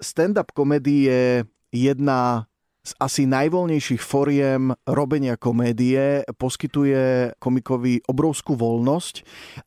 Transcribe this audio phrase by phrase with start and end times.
[0.00, 1.22] stand-up komedy je
[1.70, 2.50] jedna
[2.80, 9.14] z asi najvoľnejších foriem robenia komédie, poskytuje komikovi obrovskú voľnosť,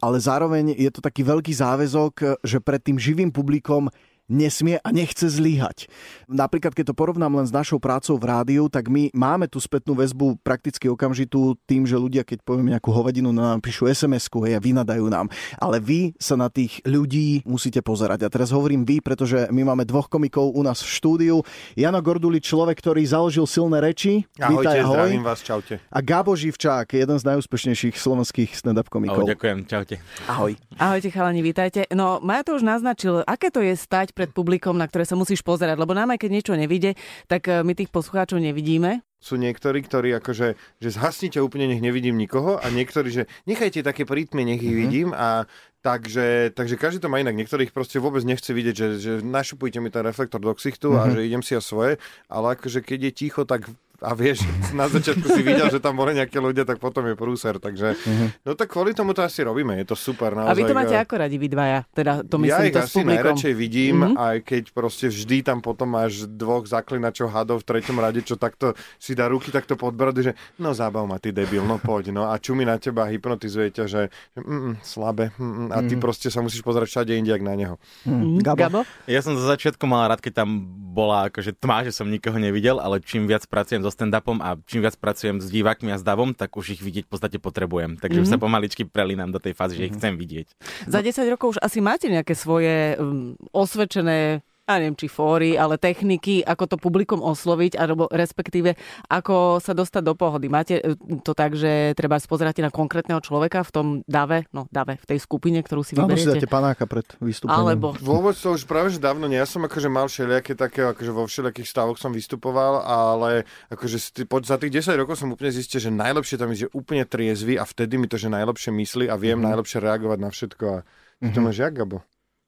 [0.01, 3.93] ale zároveň je to taký veľký záväzok, že pred tým živým publikom
[4.31, 5.91] nesmie a nechce zlíhať.
[6.31, 9.93] Napríklad, keď to porovnám len s našou prácou v rádiu, tak my máme tú spätnú
[9.93, 15.05] väzbu prakticky okamžitú tým, že ľudia, keď poviem nejakú hovadinu, nám píšu SMS-ku a vynadajú
[15.12, 15.27] nám.
[15.59, 18.25] Ale vy sa na tých ľudí musíte pozerať.
[18.25, 21.35] A teraz hovorím vy, pretože my máme dvoch komikov u nás v štúdiu.
[21.76, 24.23] Jano Gorduli, človek, ktorý založil silné reči.
[24.40, 24.95] Ahojte, Vítaj, ahoj.
[24.95, 25.73] zdravím vás, čaute.
[25.91, 29.27] A Gabo Živčák, jeden z najúspešnejších slovenských stand-up komikov.
[29.27, 29.95] Ahoj, ďakujem, čaute.
[30.31, 30.55] Ahoj.
[30.80, 31.85] Ahojte chalani, vítajte.
[31.91, 35.41] No, Maja to už naznačil, aké to je stať pred publikom, na ktoré sa musíš
[35.41, 36.94] pozerať, lebo nám aj keď niečo nevidie,
[37.26, 39.02] tak eh, my tých poslucháčov nevidíme.
[39.23, 40.48] Sú niektorí, ktorí akože,
[40.84, 44.84] že zhasnite úplne, nech nevidím nikoho a niektorí, že nechajte také prítmy, nech ich mm-hmm.
[44.84, 45.48] vidím a
[45.80, 47.31] takže, takže každý to má inak.
[47.31, 51.08] Niektorých proste vôbec nechce vidieť, že, že našupujte mi ten reflektor do ksichtu mm-hmm.
[51.08, 53.72] a že idem si ja svoje, ale akože keď je ticho, tak
[54.03, 54.44] a vieš,
[54.75, 57.55] na začiatku si videl, že tam boli nejaké ľudia, tak potom je prúser.
[57.55, 58.28] Takže, uh-huh.
[58.44, 60.36] no tak kvôli tomu to asi robíme, je to super.
[60.36, 60.52] Naozaj.
[60.52, 61.80] A vy to máte ako radi, vy dvaja?
[61.95, 64.19] Teda to myslím, ja ich to asi najradšej vidím, uh-huh.
[64.19, 68.75] aj keď proste vždy tam potom máš dvoch zaklinačov hadov v treťom rade, čo takto
[69.00, 72.28] si dá ruky takto pod bradu, že no zábav ma, ty debil, no poď, no
[72.28, 74.02] a čumi na teba hypnotizuje ťa, že
[74.35, 76.03] mm, mm, slabé, mm, a ty uh-huh.
[76.03, 77.75] proste sa musíš pozerať všade inde, na neho.
[78.03, 78.44] Uh-huh.
[78.44, 78.59] Gabo?
[78.59, 78.80] Gabo?
[79.08, 82.78] Ja som za začiatku mal rád, keď tam bola akože tma, že som nikoho nevidel,
[82.78, 86.33] ale čím viac pracujem so stand-upom a čím viac pracujem s divákmi a s davom,
[86.33, 88.02] tak už ich vidieť v podstate potrebujem.
[88.02, 88.25] Takže mm-hmm.
[88.25, 90.00] už sa pomaličky prelinám do tej fázy, že ich mhm.
[90.02, 90.47] chcem vidieť.
[90.89, 95.75] Za 10 rokov už asi máte nejaké svoje um, osvedčené ja neviem, či fóry, ale
[95.75, 98.80] techniky, ako to publikum osloviť, alebo respektíve
[99.11, 100.47] ako sa dostať do pohody.
[100.47, 104.95] Máte e, to tak, že treba spozerať na konkrétneho človeka v tom dave, no dave,
[105.03, 106.31] v tej skupine, ktorú si vyberiete?
[106.31, 107.75] Áno, si dáte panáka pred vystúpením.
[107.75, 107.91] Alebo...
[108.00, 109.36] Vôbec to už práve, že dávno nie.
[109.36, 114.16] Ja som akože mal všelijaké také, akože vo všelijakých stavoch som vystupoval, ale akože
[114.47, 117.67] za tých 10 rokov som úplne zistil, že najlepšie tam je, že úplne triezvy a
[117.67, 119.44] vtedy mi to, že najlepšie myslí a viem mm-hmm.
[119.44, 120.63] najlepšie reagovať na všetko.
[120.72, 121.35] A mm-hmm.
[121.35, 122.00] to máš jak, Gabo?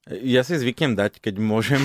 [0.05, 1.81] Ja si zvyknem dať, keď môžem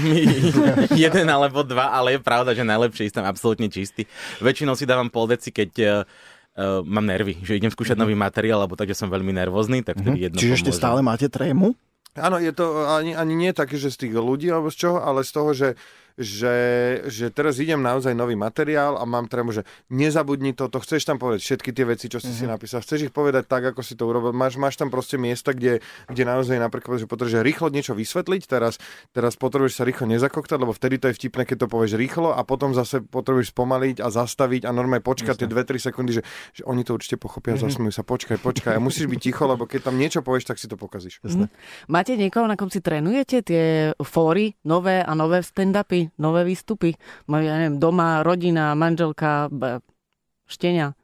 [0.93, 4.05] jeden alebo dva, ale je pravda, že najlepšie ísť tam absolútne čistý.
[4.45, 8.13] Väčšinou si dávam pol deci, keď uh, mám nervy, že idem skúšať mm-hmm.
[8.13, 10.27] nový materiál, alebo tak, že som veľmi nervózny, tak vtedy mm-hmm.
[10.29, 10.61] jedno Čiže pomôže.
[10.61, 11.73] ešte stále máte trému?
[12.19, 15.25] Áno, je to ani, ani nie také, že z tých ľudí alebo z čoho, ale
[15.25, 15.69] z toho, že
[16.19, 16.57] že,
[17.07, 19.63] že teraz idem naozaj nový materiál a mám trému, že
[19.93, 22.39] nezabudni to, to chceš tam povedať všetky tie veci, čo si uh-huh.
[22.39, 22.53] si mhm.
[22.57, 25.85] napísal, chceš ich povedať tak, ako si to urobil, máš, máš tam proste miesta, kde,
[26.09, 28.81] kde naozaj napríklad, že potrebuješ rýchlo niečo vysvetliť, teraz,
[29.13, 32.41] teraz potrebuješ sa rýchlo nezakoktať, lebo vtedy to je vtipné, keď to povieš rýchlo a
[32.47, 35.51] potom zase potrebuješ spomaliť a zastaviť a normálne počkať Jasne.
[35.51, 36.23] tie 2-3 sekundy, že,
[36.57, 37.69] že oni to určite pochopia, uh-huh.
[37.69, 40.67] zasmejú sa, počkaj, počkaj a musíš byť ticho, lebo keď tam niečo povieš, tak si
[40.71, 41.21] to pokazíš.
[41.21, 41.51] Uh-huh.
[41.91, 43.65] Máte niekoho, na kom si trénujete tie
[44.01, 46.97] fóry, nové a nové stand-upy, nové výstupy?
[47.29, 49.51] majú, ja neviem, doma, rodina, manželka,
[50.49, 50.97] štenia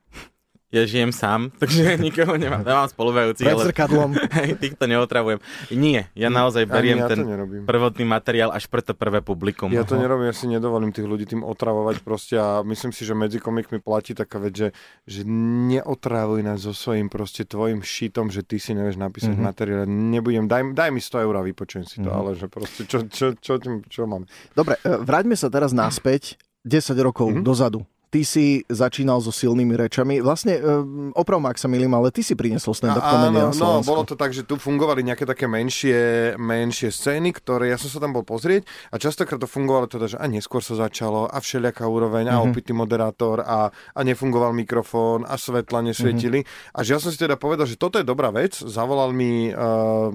[0.77, 2.61] ja žijem sám, takže nikoho nemám.
[2.61, 3.73] Ja mám spoluvajúcich, ale
[4.65, 5.41] týchto neotravujem.
[5.73, 7.25] Nie, ja naozaj beriem ja ten
[7.65, 9.73] prvotný materiál až pre to prvé publikum.
[9.73, 13.17] Ja to nerobím, ja si nedovolím tých ľudí tým otravovať proste a myslím si, že
[13.17, 14.69] medzi komikmi platí taká vec, že,
[15.09, 19.49] že neotravuj nás so svojím proste tvojim šitom, že ty si nevieš napísať mm-hmm.
[19.49, 19.89] materiál.
[19.89, 22.21] Nebudem, daj, daj mi 100 eur a vypočujem si to, mm-hmm.
[22.21, 24.29] ale že proste čo, čo, čo, čo, čo mám.
[24.53, 27.47] Dobre, e, vráťme sa teraz naspäť 10 rokov mm-hmm.
[27.47, 30.23] dozadu ty si začínal so silnými rečami.
[30.23, 34.03] Vlastne, um, oprav ak sa milím, ale ty si priniesol stand-up komedy na No, bolo
[34.07, 38.15] to tak, že tu fungovali nejaké také menšie, menšie scény, ktoré ja som sa tam
[38.15, 42.29] bol pozrieť a častokrát to fungovalo teda, že a neskôr sa začalo a všelijaká úroveň
[42.31, 42.51] a mm-hmm.
[42.51, 46.43] opitý moderátor a, a nefungoval mikrofón a svetla nesvietili.
[46.43, 46.77] Mm-hmm.
[46.77, 48.59] A že ja som si teda povedal, že toto je dobrá vec.
[48.59, 50.11] Zavolal mi uh,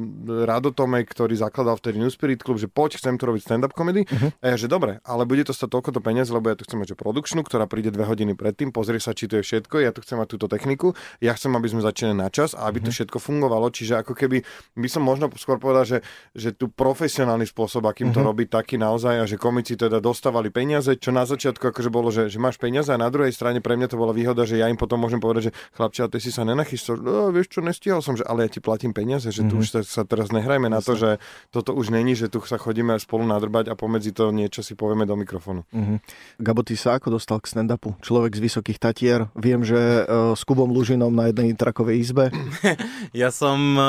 [0.46, 4.06] Rado Tomek, ktorý zakladal vtedy New Spirit Club, že poď, chcem tu robiť stand-up komedy.
[4.06, 4.44] Mm-hmm.
[4.44, 6.94] A ja, že dobre, ale bude to stať toľko peniaz, lebo ja tu chcem mať
[6.94, 10.22] produkčnú, ktorá príde dve hodiny predtým, pozrie sa, či to je všetko, ja tu chcem
[10.22, 12.96] mať túto techniku, ja chcem, aby sme začali na čas a aby to mhm.
[13.02, 14.46] všetko fungovalo, čiže ako keby
[14.78, 15.98] by som možno skôr povedal, že,
[16.38, 18.30] že tu profesionálny spôsob, akým to mm-hmm.
[18.30, 22.28] robiť taký naozaj a že komici teda dostávali peniaze, čo na začiatku akože bolo, že,
[22.28, 24.76] že máš peniaze a na druhej strane pre mňa to bola výhoda, že ja im
[24.76, 28.28] potom môžem povedať, že chlapče, ty si sa nenachystal, no, vieš čo, nestihol som, že
[28.28, 29.62] ale ja ti platím peniaze, že tu mhm.
[29.64, 31.22] už sa teraz nehrajme na to, že
[31.54, 35.08] toto už není, že tu sa chodíme spolu nadrbať a pomedzi to niečo si povieme
[35.08, 35.64] do mikrofónu.
[35.72, 35.98] Mm-hmm.
[36.42, 37.96] Gabo, ty sa ako dostal k stand-upu?
[38.04, 39.20] človek z Vysokých Tatier.
[39.38, 42.26] Viem, že uh, s Kubom Lužinom na jednej trakovej izbe.
[43.16, 43.84] ja som e,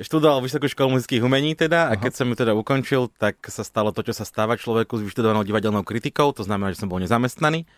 [0.00, 2.00] študoval Vysokú školu muzických umení teda a Aha.
[2.00, 5.44] keď som ju teda ukončil, tak sa stalo to, čo sa stáva človeku s vyštudovanou
[5.44, 7.68] divadelnou kritikou, to znamená, že som bol nezamestnaný.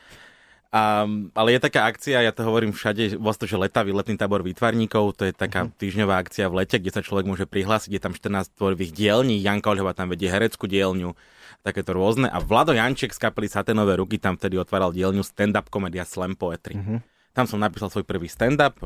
[0.70, 1.02] A,
[1.34, 5.26] ale je taká akcia, ja to hovorím všade, vlastne, že letá letný tábor výtvarníkov, to
[5.26, 5.74] je taká uh-huh.
[5.74, 9.74] týždňová akcia v lete, kde sa človek môže prihlásiť, je tam 14 tvorivých dielní, Janka
[9.74, 11.18] Oľhova tam vedie hereckú dielňu,
[11.60, 12.28] takéto rôzne.
[12.28, 16.76] A Vlado Janček z kapely Satenové ruky tam vtedy otváral dielňu stand-up komédia Slam Poetry.
[16.76, 16.98] Uh-huh.
[17.36, 18.80] Tam som napísal svoj prvý stand-up,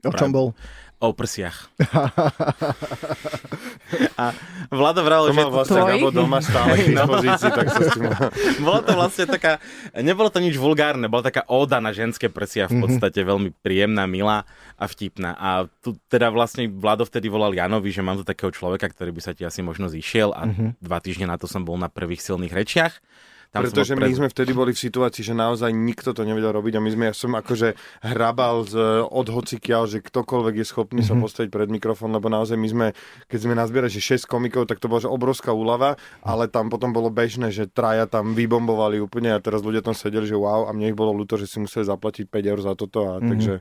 [0.00, 0.56] O čom bol?
[1.00, 1.72] O prsiach.
[4.20, 4.24] a
[4.68, 5.40] Vlado vral, to že...
[5.40, 7.08] mal vlastne Gabo doma stále k no.
[7.08, 8.04] dispozícii, tak sa s tým...
[8.68, 9.56] bolo to vlastne taká,
[9.96, 12.82] nebolo to nič vulgárne, bola taká óda na ženské prsia, v mhm.
[12.84, 14.44] podstate veľmi príjemná, milá
[14.76, 15.40] a vtipná.
[15.40, 19.20] A tu teda vlastne Vlado vtedy volal Janovi, že mám tu takého človeka, ktorý by
[19.24, 20.76] sa ti asi možno zišiel a uh-huh.
[20.78, 22.94] dva týždne na to som bol na prvých silných rečiach.
[23.50, 26.80] Tam Pretože my sme vtedy boli v situácii, že naozaj nikto to nevedel robiť a
[26.86, 28.78] my sme, ja som akože hrabal z,
[29.10, 31.10] od hocikiaľ, že ktokoľvek je schopný mm-hmm.
[31.10, 31.22] sa mhm.
[31.26, 32.86] postaviť pred mikrofón, lebo naozaj my sme,
[33.26, 36.94] keď sme nazbierali, že 6 komikov, tak to bola že obrovská úlava, ale tam potom
[36.94, 40.74] bolo bežné, že traja tam vybombovali úplne a teraz ľudia tam sedeli, že wow a
[40.76, 43.30] mne ich bolo ľúto, že si museli zaplatiť 5 eur za toto a mm-hmm.
[43.34, 43.54] takže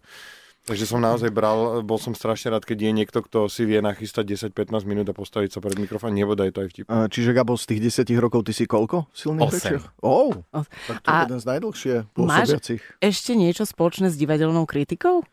[0.69, 4.53] Takže som naozaj bral, bol som strašne rád, keď je niekto, kto si vie nachystať
[4.53, 6.13] 10-15 minút a postaviť sa pred mikrofón.
[6.13, 6.85] Nevoda je to aj vtip.
[6.85, 9.97] Čiže Gabo, z tých 10 rokov ty si koľko silných rečiach?
[10.05, 12.81] Oh, tak to je jeden z najdlhšie pôsobiacich.
[12.85, 15.25] Máš ešte niečo spoločné s divadelnou kritikou?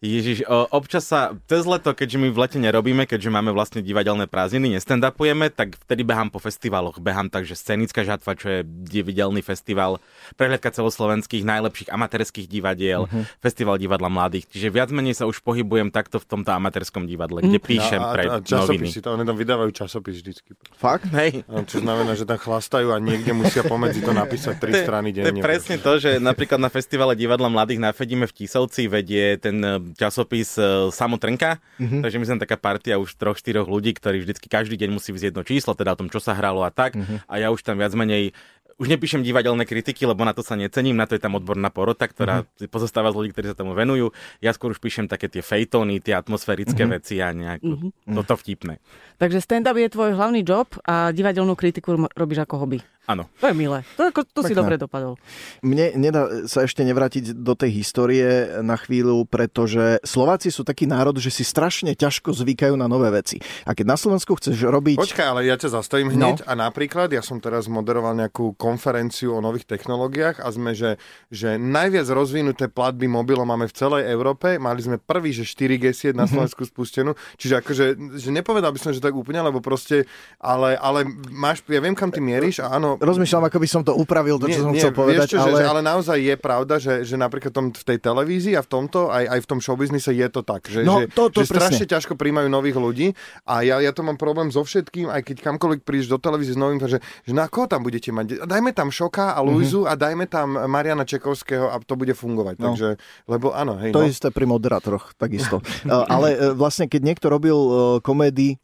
[0.00, 4.80] Ježiš, občas sa, cez leto, keďže my v lete nerobíme, keďže máme vlastne divadelné prázdniny,
[4.80, 6.96] nestandupujeme, tak vtedy behám po festivaloch.
[7.04, 10.00] Behám takže Scenická žatva, čo je divadelný festival,
[10.40, 13.28] prehľadka celoslovenských najlepších amatérských divadiel, uh-huh.
[13.44, 14.48] festival divadla mladých.
[14.48, 17.66] Čiže viac menej sa už pohybujem takto v tomto amatérskom divadle, kde mhm.
[17.68, 20.56] píšem no, a, pre a časopisy, to oni tam vydávajú časopis vždycky.
[20.80, 21.12] Fakt?
[21.12, 21.44] Hej.
[21.68, 25.28] Čo znamená, že tam chlastajú a niekde musia pomedzi to napísať tri strany denne.
[25.28, 29.36] To je presne to, že napríklad na festivale divadla mladých na Fedime v Tisovci vedie
[29.36, 29.60] ten
[29.96, 32.00] časopis uh, Samotrnka, mm-hmm.
[32.02, 35.32] takže my sme taká partia už troch, štyroch ľudí, ktorí vždycky každý deň musí vzieť
[35.34, 36.98] jedno číslo, teda o tom, čo sa hralo a tak.
[36.98, 37.30] Mm-hmm.
[37.30, 38.34] A ja už tam viac menej
[38.80, 42.08] už nepíšem divadelné kritiky, lebo na to sa necením, na to je tam odborná porota,
[42.08, 42.72] ktorá mm-hmm.
[42.72, 44.16] pozostáva z ľudí, ktorí sa tomu venujú.
[44.40, 46.96] Ja skôr už píšem také tie fejtóny, tie atmosférické mm-hmm.
[46.96, 48.16] veci a nejak mm-hmm.
[48.16, 48.80] toto vtipné.
[49.20, 52.80] Takže stand-up je tvoj hlavný job a divadelnú kritiku robíš ako hobby.
[53.10, 53.26] Áno.
[53.42, 53.82] To je milé.
[53.98, 55.18] To, ako, to si dobre dopadol.
[55.66, 61.18] Mne nedá sa ešte nevrátiť do tej histórie na chvíľu, pretože Slováci sú taký národ,
[61.18, 63.42] že si strašne ťažko zvykajú na nové veci.
[63.66, 65.02] A keď na Slovensku chceš robiť...
[65.02, 66.46] Počkaj, ale ja ťa zastavím hneď.
[66.46, 66.46] No.
[66.46, 71.02] A napríklad, ja som teraz moderoval nejakú konferenciu o nových technológiách a sme, že,
[71.34, 74.54] že najviac rozvinuté platby mobilom máme v celej Európe.
[74.62, 76.38] Mali sme prvý, že 4G sieť na mhm.
[76.38, 77.18] Slovensku spustenú.
[77.42, 77.84] Čiže akože,
[78.22, 80.06] že nepovedal by som, že tak úplne, lebo proste,
[80.38, 83.92] ale, ale máš, ja viem, kam ty mieríš a áno, rozmýšľam, ako by som to
[83.96, 85.26] upravil, to, čo nie, som nie, chcel povedať.
[85.32, 85.58] Čo, ale...
[85.58, 89.08] Že, ale naozaj je pravda, že, že napríklad tom, v tej televízii a v tomto,
[89.08, 91.84] aj, aj v tom showbiznise je to tak, že, no, že, to, to že strašne
[91.88, 93.08] ťažko príjmajú nových ľudí
[93.48, 96.60] a ja, ja to mám problém so všetkým, aj keď kamkoľvek prídeš do televízie s
[96.60, 98.44] novým, že, že na koho tam budete mať?
[98.44, 99.92] Dajme tam Šoka a Luizu mm-hmm.
[99.92, 102.60] a dajme tam Mariana Čekovského a to bude fungovať.
[102.60, 102.76] No.
[102.76, 103.96] Takže, lebo áno, hej.
[103.96, 104.08] To no.
[104.08, 105.64] isté pri moderátoroch, takisto.
[106.14, 107.70] ale e, vlastne, keď niekto robil e,
[108.04, 108.60] komédii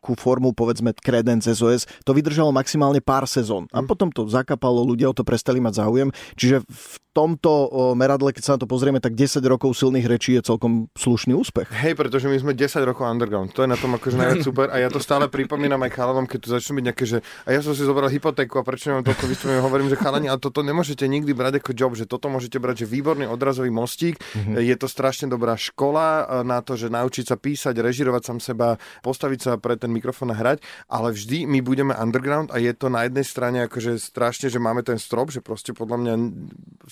[0.00, 3.68] nejakú formu, povedzme Credence SOS, to vydržalo maximálne pár sezón.
[3.68, 3.86] A mhm.
[3.86, 6.08] potom to zakapalo, ľudia o to prestali mať záujem.
[6.40, 10.46] Čiže v tomto meradle, keď sa na to pozrieme, tak 10 rokov silných rečí je
[10.46, 11.66] celkom slušný úspech.
[11.74, 13.50] Hej, pretože my sme 10 rokov underground.
[13.58, 14.70] To je na tom akože najviac super.
[14.70, 17.60] A ja to stále pripomínam aj chalanom, keď tu začnú byť nejaké, že a ja
[17.60, 21.02] som si zobral hypotéku a prečo mám toľko vystúpenie, hovorím, že chalani, ale toto nemôžete
[21.10, 24.18] nikdy brať ako job, že toto môžete brať, že výborný odrazový mostík.
[24.20, 24.62] Mm-hmm.
[24.62, 28.68] Je to strašne dobrá škola e, na to, že naučiť sa písať, režirovať sám seba,
[29.02, 32.86] postaviť sa pre ten mikrofón a hrať, ale vždy my budeme underground a je to
[32.86, 36.14] na jednej strane akože strašne, že máme ten strop, že proste podľa mňa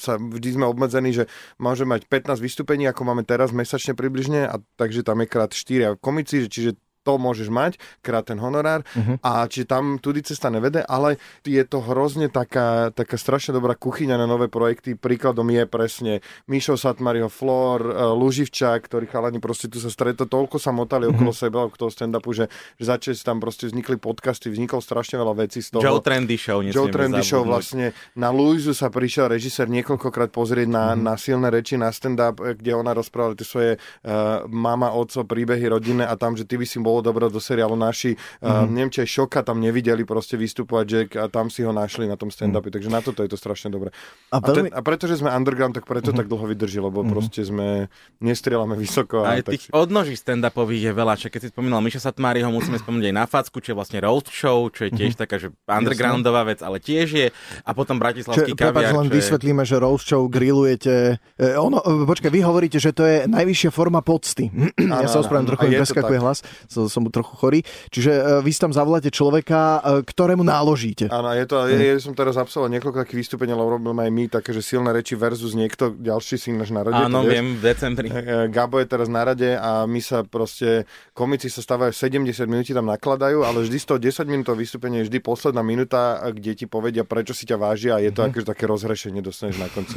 [0.09, 1.29] sa vždy sme obmedzení, že
[1.61, 6.00] môže mať 15 vystúpení, ako máme teraz mesačne približne, a takže tam je krát 4
[6.00, 9.17] komici, čiže to môžeš mať, krát ten honorár uh-huh.
[9.25, 14.21] a či tam tudy cesta nevede, ale je to hrozne taká, taká strašne dobrá kuchyňa
[14.21, 14.93] na nové projekty.
[14.93, 16.12] Príkladom je presne
[16.45, 21.17] Mišo Satmario, Flor, e, Luživčák, ktorí chalani proste tu sa stretli, toľko sa motali uh-huh.
[21.17, 25.65] okolo seba, okolo stand-upu, že, že začali tam proste vznikli podcasty, vzniklo strašne veľa vecí
[25.65, 25.81] z toho.
[25.81, 27.97] Joe Trendy Show, Joe Trendy Show vlastne.
[28.12, 31.00] Na Luizu sa prišiel režisér niekoľkokrát pozrieť na, uh-huh.
[31.00, 36.05] na silné reči, na stand-up, kde ona rozprávala tie svoje uh, mama, oco, príbehy rodinné
[36.05, 38.19] a tam, že ty by si bol bolo dobré do seriálu naši.
[38.19, 38.43] Mm-hmm.
[38.43, 42.35] Uh, Nemčej Šoka tam nevideli proste vystupovať Jack a tam si ho našli na tom
[42.35, 42.75] stand-upe, mm.
[42.75, 43.95] takže na toto je to strašne dobré.
[44.35, 44.43] A, veľmi...
[44.43, 46.19] a, ten, a pretože sme underground, tak preto mm-hmm.
[46.19, 47.14] tak dlho vydrží, lebo mm-hmm.
[47.14, 47.87] proste sme,
[48.19, 49.23] nestrieľame vysoko.
[49.23, 49.71] A aj tých si...
[49.71, 53.62] odnoží stand-upových je veľa, čo keď si spomínal Miša Satmáriho, musíme spomenúť aj na Facku,
[53.62, 55.23] čo je vlastne roast show, čo je tiež mm-hmm.
[55.23, 57.26] taká, že undergroundová vec, ale tiež je.
[57.62, 58.90] A potom Bratislavský čo, kaviar.
[58.99, 61.21] len čo vysvetlíme, že roast show grillujete.
[61.38, 64.50] E, ono, e, počkaj, vy hovoríte, že to je najvyššia forma pocty.
[65.05, 66.38] ja sa ospravedlňujem, trochu mi preskakuje hlas.
[66.87, 67.61] Som trochu chorý.
[67.91, 71.11] Čiže e, vy si tam zavoláte človeka, e, ktorému náložíte.
[71.11, 74.25] Áno, je to, ja, ja som teraz absolvoval niekoľko takých vystúpení, ale robil aj my
[74.31, 77.03] také, že silné reči versus niekto ďalší si náš na rade.
[77.03, 78.07] Áno, viem, v decembri.
[78.13, 82.69] E, Gabo je teraz na rade a my sa proste, komici sa stávajú 70 minút
[82.69, 86.67] tam nakladajú, ale vždy z toho 10 minútov vystúpenie je vždy posledná minúta, kde ti
[86.69, 89.97] povedia, prečo si ťa vážia a je to akože také rozhrešenie dostaneš na konci.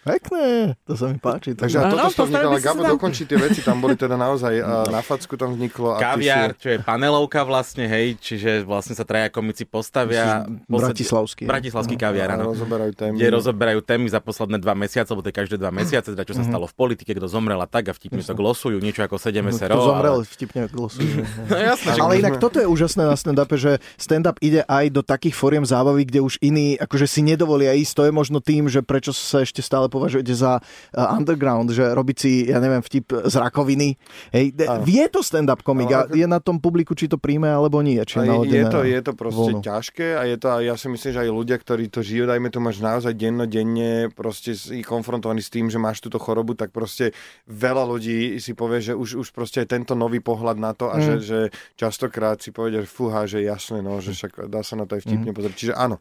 [0.00, 1.52] Pekné, to sa mi páči.
[1.52, 5.36] Takže a toto vzniklo, ale Gabo dokončí tie veci, tam boli teda naozaj na facku
[5.36, 6.00] tam vzniklo.
[6.00, 10.46] A ty Kaviár, čo je panelovka vlastne, hej, čiže vlastne sa traja komici postavia.
[10.66, 11.50] Bratislavský, hej.
[11.50, 12.50] Bratislavský kaviár, a áno.
[12.50, 13.14] rozoberajú témy.
[13.18, 16.34] Kde rozoberajú témy za posledné dva mesiace, lebo to je každé dva mesiace, teda čo
[16.34, 19.40] sa stalo v politike, kto zomrel a tak a vtipne to glosujú, niečo ako 7
[19.54, 19.76] SRO.
[19.78, 20.24] Kto zomrel, ale...
[20.26, 21.22] vtipne glosuje.
[21.50, 21.98] No jasné.
[21.98, 26.06] Ale inak toto je úžasné na stand-upe, že stand-up ide aj do takých foriem zábavy,
[26.06, 27.92] kde už iní akože si nedovolia ísť.
[27.96, 32.16] To je možno tým, že prečo sa ešte stále považujete za uh, underground, že robiť
[32.16, 33.98] si, ja neviem, vtip z rakoviny.
[34.30, 34.54] Hej,
[34.86, 38.00] vie to stand-up komik a Ale- je na tom publiku, či to príjme alebo nie.
[38.00, 39.60] Či je, je, to, je to proste vlnu.
[39.60, 42.58] ťažké a je to, ja si myslím, že aj ľudia, ktorí to žijú, dajme to
[42.58, 47.12] máš naozaj dennodenne proste si konfrontovaní s tým, že máš túto chorobu, tak proste
[47.46, 50.96] veľa ľudí si povie, že už, už proste aj tento nový pohľad na to a
[50.96, 51.02] Mm.
[51.02, 51.38] že, že
[51.74, 55.02] častokrát si povedia, že fúha, že jasné, no, že však dá sa na to aj
[55.02, 55.06] Mm.
[55.06, 55.56] vtipne pozrieť.
[55.58, 55.98] Čiže áno,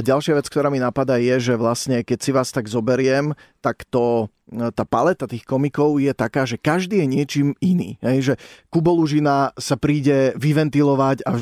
[0.00, 3.84] A ďalšia vec, ktorá mi napadá, je, že vlastne keď si vás tak zoberiem, tak
[3.84, 8.00] to, tá paleta tých komikov je taká, že každý je niečím iný.
[8.00, 8.34] Hej, že
[8.72, 11.36] Kubo Lužina sa príde vyventilovať a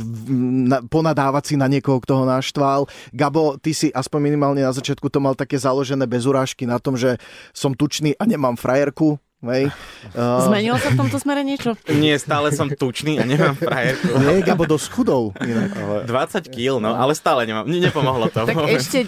[0.90, 2.90] ponadávať si na niekoho, kto ho naštval.
[3.14, 6.98] Gabo, ty si aspoň minimálne na začiatku to mal také založené bez urážky na tom,
[6.98, 7.14] že
[7.54, 9.22] som tučný a nemám frajerku.
[9.38, 9.70] Hej.
[10.18, 11.78] Uh, Zmenilo sa v tomto smere niečo?
[11.94, 14.18] Nie, stále som tučný a nemám frajerku.
[14.18, 15.30] nie, Gabo dosť chudou.
[15.38, 15.70] Inak.
[15.78, 17.70] ale 20 kg, no, ale stále nemám.
[17.70, 18.42] Ne, nepomohlo to.
[18.42, 18.74] Tak vôbec.
[18.82, 19.06] ešte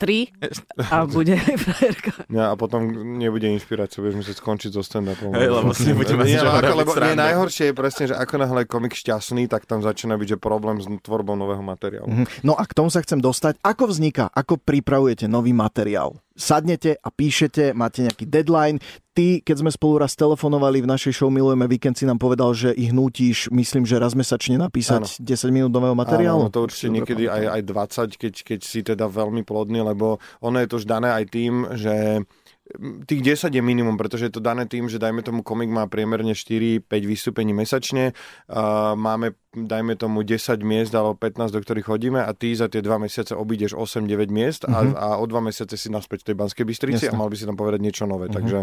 [0.00, 0.32] tri
[0.88, 2.12] a bude aj frajerka.
[2.32, 2.88] ja, a potom
[3.20, 5.28] nebude inšpirácia, budeš musieť skončiť so stand-upom.
[5.36, 8.64] Hej, lebo si nebudeme Nie, ale ako, lebo nie, najhoršie je presne, že ako náhle
[8.64, 12.08] komik šťastný, tak tam začína byť že problém s tvorbou nového materiálu.
[12.08, 12.24] Mhm.
[12.48, 13.60] No a k tomu sa chcem dostať.
[13.60, 16.16] Ako vzniká, ako pripravujete nový materiál?
[16.38, 18.78] Sadnete a píšete, máte nejaký deadline.
[19.10, 22.70] Ty, keď sme spolu raz telefonovali v našej show Milujeme víkend, si nám povedal, že
[22.72, 26.46] ich nútiš, myslím, že raz mesačne napísať 10 minút nového materiálu.
[26.46, 27.62] Áno, to určite Dobre niekedy aj, aj
[28.14, 31.66] 20, keď, keď si teda veľmi plodný, lebo ono je to už dané aj tým,
[31.74, 32.22] že
[33.04, 36.32] tých 10 je minimum, pretože je to dané tým, že dajme tomu komik má priemerne
[36.32, 38.12] 4-5 vystúpení mesačne,
[38.46, 42.78] uh, máme dajme tomu 10 miest alebo 15, do ktorých chodíme a ty za tie
[42.78, 44.94] 2 mesiace obídeš 8-9 miest a, Mhm.
[44.94, 47.18] a o 2 mesiace si naspäť v tej Banskej Bystrici Jasne.
[47.18, 48.34] a mal by si tam povedať niečo nové, Mhm.
[48.34, 48.60] takže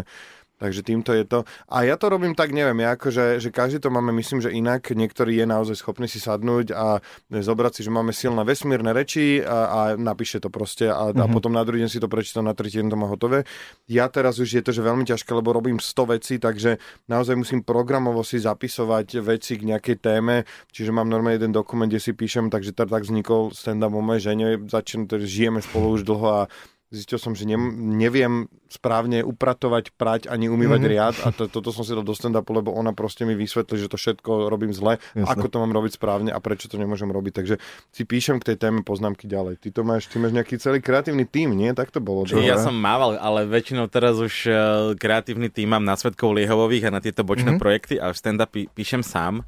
[0.58, 1.46] Takže týmto je to.
[1.70, 4.90] A ja to robím tak, neviem, ja akože, že každý to máme, myslím, že inak.
[4.90, 6.98] Niektorý je naozaj schopný si sadnúť a
[7.30, 11.22] zobrať si, že máme silné vesmírne reči a, a napíše to proste a, mm-hmm.
[11.22, 13.46] a potom na druhý deň si to prečítam, na tretí deň to má hotové.
[13.86, 16.78] Ja teraz už je to, že veľmi ťažké, lebo robím 100 vecí, takže
[17.10, 21.98] naozaj musím programovo si zapisovať veci k nejakej téme, čiže mám normálne jeden dokument, kde
[21.98, 26.42] si píšem, takže tak vznikol stand-up o mojej žene, začín, žijeme spolu už dlho a
[26.88, 27.60] zistil som, že ne,
[28.00, 30.92] neviem správne upratovať, prať ani umývať mm-hmm.
[30.92, 33.92] riad a to, toto som si dal do stand-upu, lebo ona proste mi vysvetlí, že
[33.92, 35.28] to všetko robím zle, Jasne.
[35.28, 37.32] ako to mám robiť správne a prečo to nemôžem robiť.
[37.44, 37.54] Takže
[37.92, 39.60] si píšem k tej téme poznámky ďalej.
[39.60, 41.72] Ty to máš, ty máš nejaký celý kreatívny tím, nie?
[41.76, 42.24] Tak to bolo.
[42.24, 42.52] Čiže dobre?
[42.52, 44.56] ja som mával, ale väčšinou teraz už eh,
[44.96, 47.62] kreatívny tým mám na Svetkov Liehovových a na tieto bočné mm-hmm.
[47.62, 49.44] projekty a stand-up pí- píšem sám.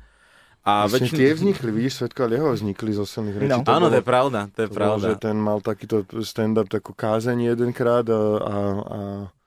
[0.62, 3.48] A Vlastne väčšin- tie vznikli, vidíš, Svetko a Lieho vznikli zo silných rečí.
[3.48, 3.60] No.
[3.60, 5.06] To Áno, to bolo- je pravda, to je to bolo, pravda.
[5.06, 8.12] že ten mal takýto stand-up, takú kázeň jedenkrát a...
[8.12, 8.54] a,
[8.86, 8.98] a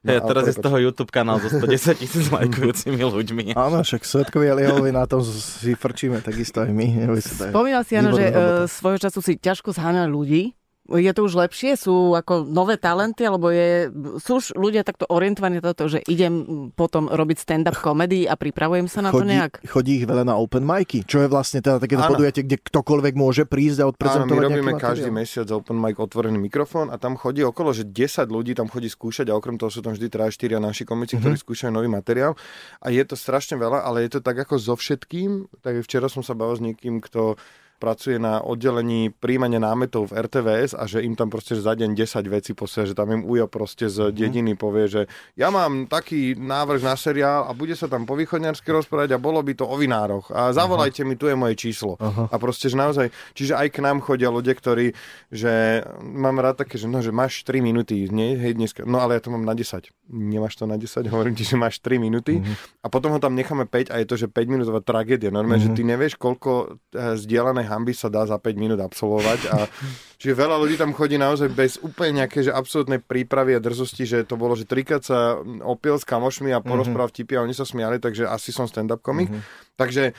[0.03, 3.46] Hej, a- teraz je z toho YouTube kanál so 110 tisíc lajkujúcimi ľuďmi.
[3.53, 7.08] Áno, však Svetkovi a Liehovi na tom si frčíme takisto aj my.
[7.08, 8.34] To Spomínal si, áno, že e,
[8.67, 10.51] svojho času si ťažko zháňal ľudí.
[10.96, 11.74] Je to už lepšie?
[11.74, 13.24] Sú ako nové talenty?
[13.24, 16.34] Alebo je, sú už ľudia takto orientovaní na toto, že idem
[16.70, 19.54] potom robiť stand-up komedy a pripravujem sa na to chodí, nejak?
[19.64, 22.14] chodí ich veľa na open micy, čo je vlastne teda takéto Áno.
[22.14, 25.18] podujatie, kde ktokoľvek môže prísť a Áno, my odprezentovať robíme každý materiál.
[25.18, 29.28] mesiac open mic otvorený mikrofón a tam chodí okolo, že 10 ľudí tam chodí skúšať
[29.28, 31.42] a okrem toho sú tam vždy 3 4 naši komici, ktorí Mhm.
[31.42, 32.34] skúšajú nový materiál
[32.78, 36.20] a je to strašne veľa, ale je to tak ako so všetkým, tak včera som
[36.20, 37.36] sa bavil s niekým, kto
[37.84, 42.24] pracuje na oddelení príjmania námetov v RTVS a že im tam proste za deň 10
[42.25, 44.16] vecí posiela, že tam im ujo proste z Mhm.
[44.16, 45.02] dediny povie, že
[45.36, 49.40] ja mám taký návrh na seriál a bude sa tam po východňarsky rozprávať a bolo
[49.40, 52.00] by to o vinároch a zavolajte mi, tu je moje číslo.
[52.00, 52.30] Aha.
[52.30, 54.96] A proste, že naozaj, čiže aj k nám chodia ľudia, ktorí,
[55.30, 59.18] že mám rád také, že, no, že máš 3 minúty, nie, hej, dneska, no ale
[59.18, 59.92] ja to mám na 10.
[60.06, 62.54] Nemáš to na 10, hovorím ti, že máš 3 minúty Mhm.
[62.80, 65.28] a potom ho tam necháme 5 a je to, že 5 minútová tragédia.
[65.30, 66.52] Normálne, že ty nevieš, koľko
[66.94, 69.58] eh, zdieľanej hamby sa dá za 5 minút absolvovať a
[70.22, 74.18] čiže veľa ľudí tam chodí naozaj bez úplne nejaké, že absolútnej prípravy a drzosti, že
[74.24, 77.98] to bolo, že trikrát sa opil s kamošmi a porozprával vtipy a oni sa smiali,
[77.98, 79.34] takže asi som stand-up komik.
[79.74, 80.13] Takže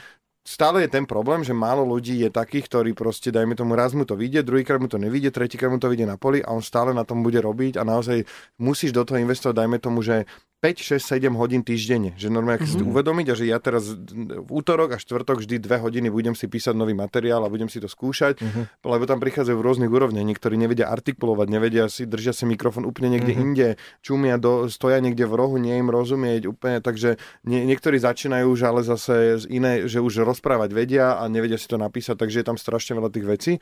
[0.45, 4.05] stále je ten problém, že málo ľudí je takých, ktorí proste, dajme tomu, raz mu
[4.05, 6.93] to vyjde, druhýkrát mu to nevidie, tretíkrát mu to vyjde na poli a on stále
[6.93, 8.23] na tom bude robiť a naozaj
[8.61, 10.29] musíš do toho investovať, dajme tomu, že
[10.65, 12.17] 5, 6, 7 hodín týždenne.
[12.17, 12.81] Že normálne, keď mm-hmm.
[12.81, 16.33] si to uvedomiť a že ja teraz v útorok a štvrtok vždy 2 hodiny budem
[16.33, 18.81] si písať nový materiál a budem si to skúšať, mm-hmm.
[18.81, 20.25] lebo tam prichádzajú v rôznych úrovniach.
[20.25, 23.45] Niektorí nevedia artikulovať, nevedia si, držia si mikrofón úplne niekde mm-hmm.
[23.45, 23.67] inde,
[24.01, 28.61] čumia, do, stoja niekde v rohu, nie im rozumieť úplne, takže nie, niektorí začínajú už
[28.65, 32.57] ale zase iné, že už rozprávať vedia a nevedia si to napísať, takže je tam
[32.57, 33.53] strašne veľa tých vecí.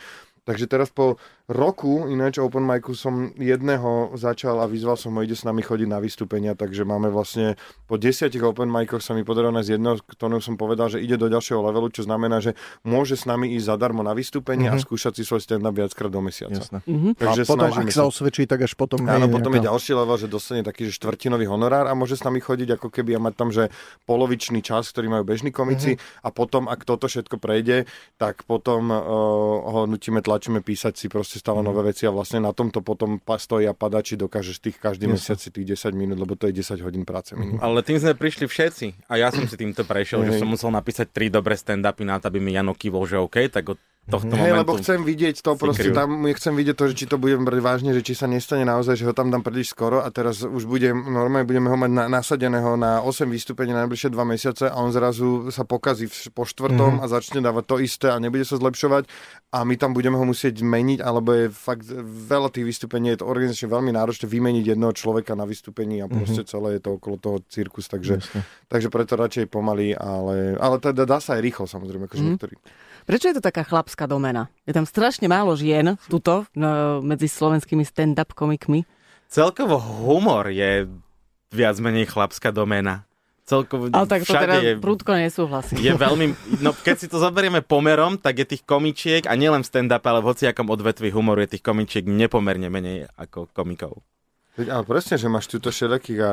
[0.43, 1.15] Takže teraz po
[1.47, 5.87] roku, ináč Open Micu som jedného začal a vyzval som ho, ide s nami chodiť
[5.87, 10.43] na vystúpenia, takže máme vlastne po desiatich Open Micoch sa mi podarilo nájsť jedno, ktorom
[10.43, 14.03] som povedal, že ide do ďalšieho levelu, čo znamená, že môže s nami ísť zadarmo
[14.03, 14.79] na vystúpenie mm-hmm.
[14.79, 14.87] a mhm.
[14.87, 16.59] skúšať si svoj stand-up viackrát do mesiaca.
[16.59, 16.79] Jasne.
[16.83, 17.13] Mm-hmm.
[17.19, 18.99] Takže a potom, ak sa osvedčí, tak až potom...
[19.07, 22.43] Áno, potom je ďalší level, že dostane taký že štvrtinový honorár a môže s nami
[22.43, 23.71] chodiť ako keby a mať tam, že
[24.07, 26.23] polovičný čas, ktorý majú bežní komici mm-hmm.
[26.23, 28.99] a potom, ak toto všetko prejde, tak potom uh,
[29.71, 31.67] ho nutíme tlačíme písať si proste stále mm.
[31.69, 35.13] nové veci a vlastne na tomto potom stojí a padá, či dokážeš tých každý yes.
[35.13, 37.59] mesiac si tých 10 minút, lebo to je 10 hodín práce Mm.
[37.59, 41.11] Ale tým sme prišli všetci a ja som si týmto prešiel, že som musel napísať
[41.11, 44.51] tri dobré stand-upy na to, aby mi Jano kývol, že OK, tak od tohto Hej,
[44.51, 47.91] lebo chcem vidieť to, proste tam chcem vidieť to, že či to budem brať vážne,
[47.95, 50.91] že či sa nestane naozaj, že ho tam dám príliš skoro a teraz už budem,
[50.91, 54.91] normálne budeme ho mať na, nasadeného na 8 vystúpení na najbližšie 2 mesiace a on
[54.91, 57.03] zrazu sa pokazí po štvrtom mm-hmm.
[57.03, 59.07] a začne dávať to isté a nebude sa zlepšovať
[59.55, 63.29] a my tam budeme ho musieť meniť, alebo je fakt veľa tých vystúpení, je to
[63.31, 66.51] organizačne veľmi náročné vymeniť jedného človeka na vystúpení a proste mm-hmm.
[66.51, 68.19] celé je to okolo toho cirkus, takže,
[68.67, 72.91] takže preto radšej pomaly, ale, ale teda dá sa aj rýchlo samozrejme, akože mm-hmm.
[73.03, 74.47] Prečo je to taká chlapská domena?
[74.63, 78.87] Je tam strašne málo žien tuto no, medzi slovenskými stand-up komikmi.
[79.27, 80.87] Celkovo humor je
[81.51, 83.03] viac menej chlapská domena.
[83.43, 85.75] Celkovo Ale tak to teda je, prúdko nesúhlasím.
[85.83, 86.31] Je veľmi,
[86.63, 90.23] no keď si to zoberieme pomerom, tak je tých komičiek, a nielen v stand-up, ale
[90.23, 93.99] v hociakom odvetvi humoru je tých komičiek nepomerne menej ako komikov.
[94.55, 96.31] Ale presne, že máš túto všelijakých a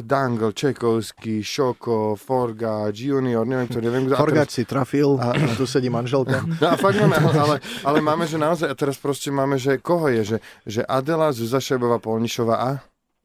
[0.00, 4.16] Dangle, Čekovský, Šoko, Forga, Junior, neviem to, neviem kto.
[4.16, 4.56] Forgač teraz...
[4.56, 6.40] si trafil, a, a tu sedí manželka.
[6.62, 10.08] No a fakt máme, ale, ale máme, že naozaj, a teraz proste máme, že koho
[10.08, 12.70] je, že, že Adela, Zuzá Šebová, Polnišová a?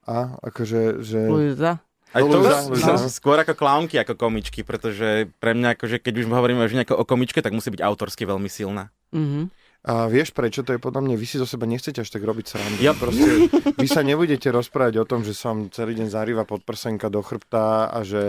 [0.04, 1.20] A, akože, že...
[1.30, 1.80] Luisa.
[2.12, 2.98] Aj to Luisa.
[2.98, 3.08] No.
[3.08, 7.06] skôr ako klaunky, ako komičky, pretože pre mňa, akože keď už hovoríme už nejako o
[7.06, 8.90] komičke, tak musí byť autorsky veľmi silná.
[9.14, 9.44] Mm-hmm.
[9.80, 10.60] A vieš prečo?
[10.68, 12.84] To je podľa mňa, vy si zo seba nechcete až tak robiť srandu.
[12.84, 12.92] Ja.
[12.92, 13.48] Proste,
[13.80, 17.88] vy sa nebudete rozprávať o tom, že som celý deň zarýva pod prsenka do chrbta
[17.88, 18.24] a že...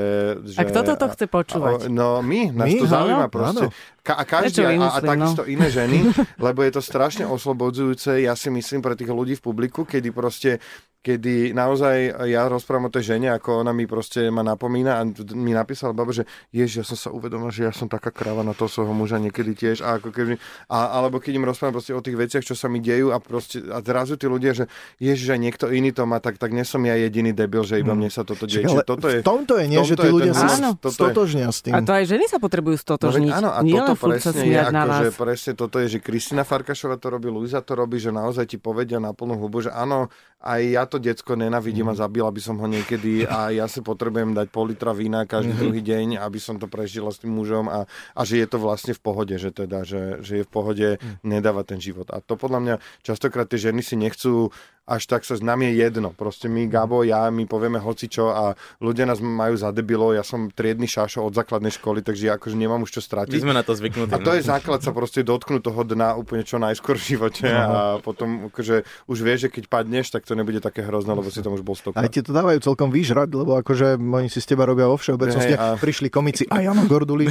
[0.46, 1.86] že a kto toto chce počúvať?
[1.86, 2.78] A, no my, nás my?
[2.78, 3.66] to zaujíma proste.
[4.06, 5.50] Ka- a každý, a, a takisto no?
[5.50, 9.82] iné ženy, lebo je to strašne oslobodzujúce, ja si myslím, pre tých ľudí v publiku,
[9.82, 10.62] kedy proste
[11.00, 15.56] kedy naozaj ja rozprávam o tej žene, ako ona mi proste ma napomína a mi
[15.56, 18.68] napísala baba, že jež, ja som sa uvedomil, že ja som taká kráva na toho
[18.68, 20.36] svojho muža niekedy tiež a ako keby,
[20.68, 23.64] a, alebo keď im rozprávam proste o tých veciach, čo sa mi dejú a proste
[23.72, 24.68] a zrazu tí ľudia, že
[25.00, 28.00] jež, že niekto iný to má, tak, tak nesom ja jediný debil, že iba hmm.
[28.04, 28.68] mne sa toto deje.
[28.68, 31.72] Ale toto je, v tomto je nie, že tí ľudia sa stotožnia s tým.
[31.72, 33.32] A to aj ženy sa potrebujú stotožniť.
[33.32, 37.08] No, áno, a toto presne je, ako, že presne toto je, že Kristina Farkašova to
[37.08, 40.84] robí, Luisa to robí, že naozaj ti povedia na plnú hubu, že áno, aj ja
[40.90, 41.92] to decko nenavidím mm.
[41.92, 42.00] a mhm.
[42.03, 45.62] zabil, aby som ho niekedy a ja si potrebujem dať pol litra vína každý mm-hmm.
[45.62, 48.90] druhý deň, aby som to prežila s tým mužom a, a že je to vlastne
[48.90, 51.22] v pohode, že teda, že, že je v pohode mm.
[51.22, 52.11] nedávať ten život.
[52.11, 52.74] A to podľa mňa
[53.07, 54.50] častokrát tie ženy si nechcú
[54.90, 56.11] až tak sa nám je jedno.
[56.11, 60.11] Proste my, Gabo, ja, my povieme hocičo a ľudia nás majú za debilo.
[60.11, 63.38] Ja som triedny šášo od základnej školy, takže ja akože nemám už čo stratiť.
[63.38, 64.11] My sme na to zvyknutí.
[64.11, 64.37] A to no.
[64.37, 67.55] je základ sa proste dotknúť toho dna úplne čo najskôr v živote no.
[67.55, 71.38] a potom akože už vieš, že keď padneš, tak to nebude také hrozné, lebo si
[71.38, 72.03] tam už bol stokrát.
[72.03, 75.55] Aj ti to dávajú celkom vyžrať, lebo akože oni si z teba robia vo všeobecnosti.
[75.55, 75.79] a...
[75.79, 77.31] Prišli komici a Jano Gorduli.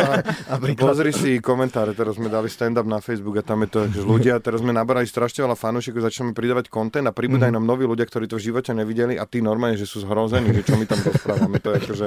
[0.76, 4.36] Pozri si komentáre, teraz sme dali stand-up na Facebook a tam je to, že ľudia,
[4.44, 7.56] teraz sme nabrali strašne veľa fanúšikov, začneme pridávať content a pribúdajú mm.
[7.62, 10.66] nám noví ľudia, ktorí to v živote nevideli a tí normálne, že sú zhrození, že
[10.66, 11.62] čo my tam rozprávame.
[11.62, 12.06] To je akože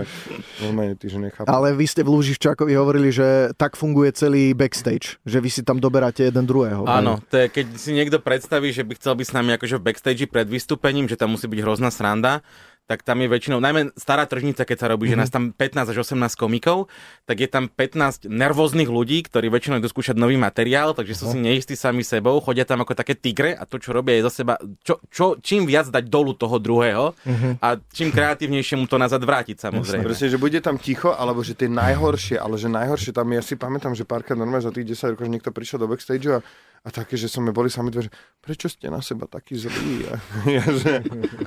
[0.67, 1.47] normálne tí, že nechápu.
[1.47, 5.79] Ale vy ste v Lúžiščákovi hovorili, že tak funguje celý backstage, že vy si tam
[5.79, 6.83] doberáte jeden druhého.
[6.83, 9.85] Áno, to je, keď si niekto predstaví, že by chcel byť s nami akože v
[9.87, 12.43] backstage pred vystúpením, že tam musí byť hrozná sranda,
[12.83, 15.15] tak tam je väčšinou, najmä stará tržnica, keď sa robí, mm-hmm.
[15.15, 16.91] že nás tam 15 až 18 komikov,
[17.23, 21.39] tak je tam 15 nervóznych ľudí, ktorí väčšinou idú skúšať nový materiál, takže sú si
[21.39, 24.59] neistí sami sebou, chodia tam ako také tigre a to, čo robia, je za seba,
[24.83, 27.53] čo, čo, čím viac dať dolu toho druhého mm-hmm.
[27.63, 30.03] a čím kreatívnejšie mu to nazad vrátiť samozrejme.
[30.03, 33.55] Presne, že bude tam ticho, alebo že tie najhoršie, ale že najhoršie tam, ja si
[33.55, 36.43] pamätám, že párkrát normálne za tých 10 rokov, že niekto prišiel do backstage a
[36.83, 38.11] a také, že sme boli sami dve, že
[38.43, 40.03] prečo ste na seba takí zlí?
[40.03, 40.19] A,
[40.59, 40.99] ja, že,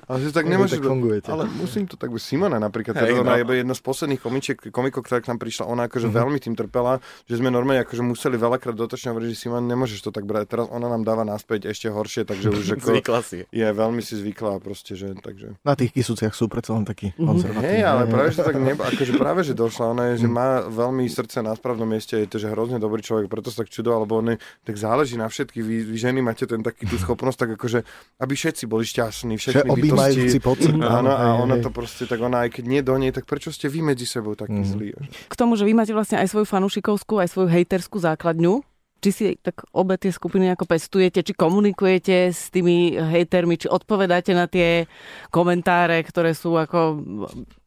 [0.08, 1.28] ale že tak nemôžeš, tak fungujete.
[1.28, 3.52] ale musím to tak, Simona napríklad, hey, ona no.
[3.52, 6.24] je jedna z posledných komičiek, komikov, ktorá k nám prišla, ona akože mm-hmm.
[6.24, 10.10] veľmi tým trpela, že sme normálne akože museli veľakrát dotočne hovoriť, že Simon, nemôžeš to
[10.10, 13.44] tak brať, teraz ona nám dáva naspäť ešte horšie, takže už ako, si.
[13.44, 15.60] je veľmi si zvykla proste, že takže.
[15.68, 17.28] Na tých kysúciach sú predsa len takí mm-hmm.
[17.28, 17.76] konzervatívni.
[17.76, 21.04] Hej, ale práve, že tak neba, akože práve, že došla, ona je, že má veľmi
[21.12, 24.24] srdce na správnom mieste, je to, že hrozne dobrý človek, preto sa tak čudoval, lebo
[24.24, 27.50] on je, tak záleží na všetkých, vy, vy ženy máte ten taký tú schopnosť, tak
[27.60, 27.80] akože,
[28.22, 30.38] aby všetci boli šťastní, všetci bytosti.
[30.40, 30.74] pocit.
[30.76, 33.68] Áno, a ona to proste, tak ona aj keď nie do nej, tak prečo ste
[33.68, 34.68] vy medzi sebou takí mm.
[34.68, 34.88] zlí?
[35.28, 38.64] K tomu, že vy máte vlastne aj svoju fanušikovskú, aj svoju hejterskú základňu,
[39.00, 44.32] či si tak obe tie skupiny ako pestujete, či komunikujete s tými hejtermi, či odpovedáte
[44.32, 44.88] na tie
[45.28, 47.04] komentáre, ktoré sú ako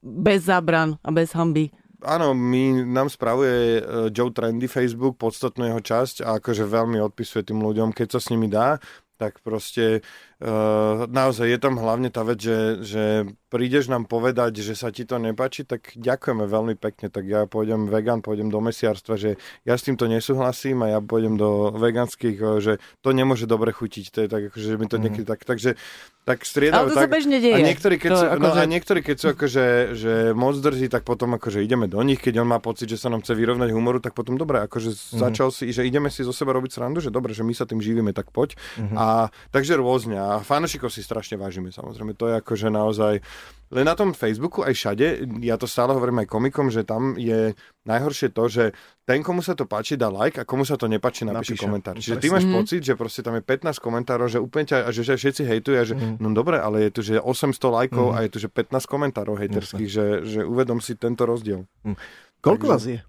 [0.01, 1.69] bez zábran a bez hamby?
[2.03, 3.81] Áno, my, nám spravuje e,
[4.13, 8.29] Joe Trendy Facebook podstatnú jeho časť a akože veľmi odpisuje tým ľuďom, keď sa s
[8.31, 8.79] nimi dá,
[9.19, 9.99] tak proste
[11.11, 13.03] naozaj je tam hlavne tá vec, že, že
[13.51, 17.11] prídeš nám povedať, že sa ti to nepáči, tak ďakujeme veľmi pekne.
[17.11, 19.35] Tak ja pôjdem vegan, pôjdem do mesiarstva, že
[19.67, 24.05] ja s týmto nesúhlasím a ja pôjdem do veganských, že to nemôže dobre chutiť.
[24.15, 25.03] To je tak, akože mi to mm.
[25.03, 25.75] niekedy tak, takže
[26.23, 26.77] tak striedajú.
[26.77, 27.55] Ale to tak, sa bežne deje.
[27.57, 28.59] A niektorí, keď, to, sú, ako no, že...
[28.61, 29.65] a niektorí, keď sú akože,
[29.97, 33.09] že moc drzí, tak potom akože ideme do nich, keď on má pocit, že sa
[33.09, 35.19] nám chce vyrovnať humoru, tak potom dobre, akože mm.
[35.19, 37.81] začal si, že ideme si zo seba robiť srandu, že dobre, že my sa tým
[37.81, 38.53] živíme, tak poď.
[38.77, 38.95] Mm-hmm.
[38.95, 40.21] A takže rôzne.
[40.21, 42.13] A fanošikov si strašne vážime, samozrejme.
[42.13, 43.25] To je akože naozaj
[43.69, 45.07] len na tom Facebooku aj všade,
[45.45, 47.53] ja to stále hovorím aj komikom, že tam je
[47.85, 48.63] najhoršie to, že
[49.05, 51.65] ten, komu sa to páči, dá like a komu sa to nepáči, napíše Napíša.
[51.69, 51.93] komentár.
[52.01, 52.53] Čiže ty máš mm.
[52.53, 55.75] pocit, že proste tam je 15 komentárov, že úplne ťa, a že, že všetci hejtujú
[55.77, 56.17] a že mm.
[56.17, 58.15] no dobre, ale je tu, že 800 lajkov mm.
[58.17, 61.69] a je tu, že 15 komentárov hejterských, že, že uvedom si tento rozdiel.
[61.85, 61.93] Mm.
[62.41, 62.73] Koľko Takže...
[62.73, 62.99] vás je?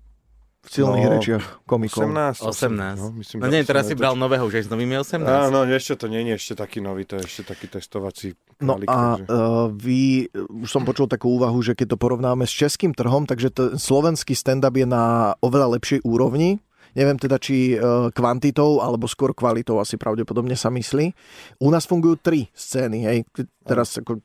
[0.61, 2.05] V silných no, rečiach komikov.
[2.05, 2.45] 18.
[2.45, 3.01] 18.
[3.01, 5.25] No, myslím, no nie, teraz si bral nového, už aj s novými 18.
[5.25, 9.17] Áno, ešte to nie je ešte taký nový, to je ešte taký testovací No a
[9.17, 9.25] takže...
[9.25, 13.49] uh, vy, už som počul takú úvahu, že keď to porovnáme s českým trhom, takže
[13.49, 16.61] to, slovenský stand-up je na oveľa lepšej úrovni,
[16.95, 17.79] Neviem teda, či e,
[18.11, 21.15] kvantitou, alebo skôr kvalitou asi pravdepodobne sa myslí.
[21.63, 23.19] U nás fungujú tri scény, hej.
[23.63, 24.19] Teraz ako,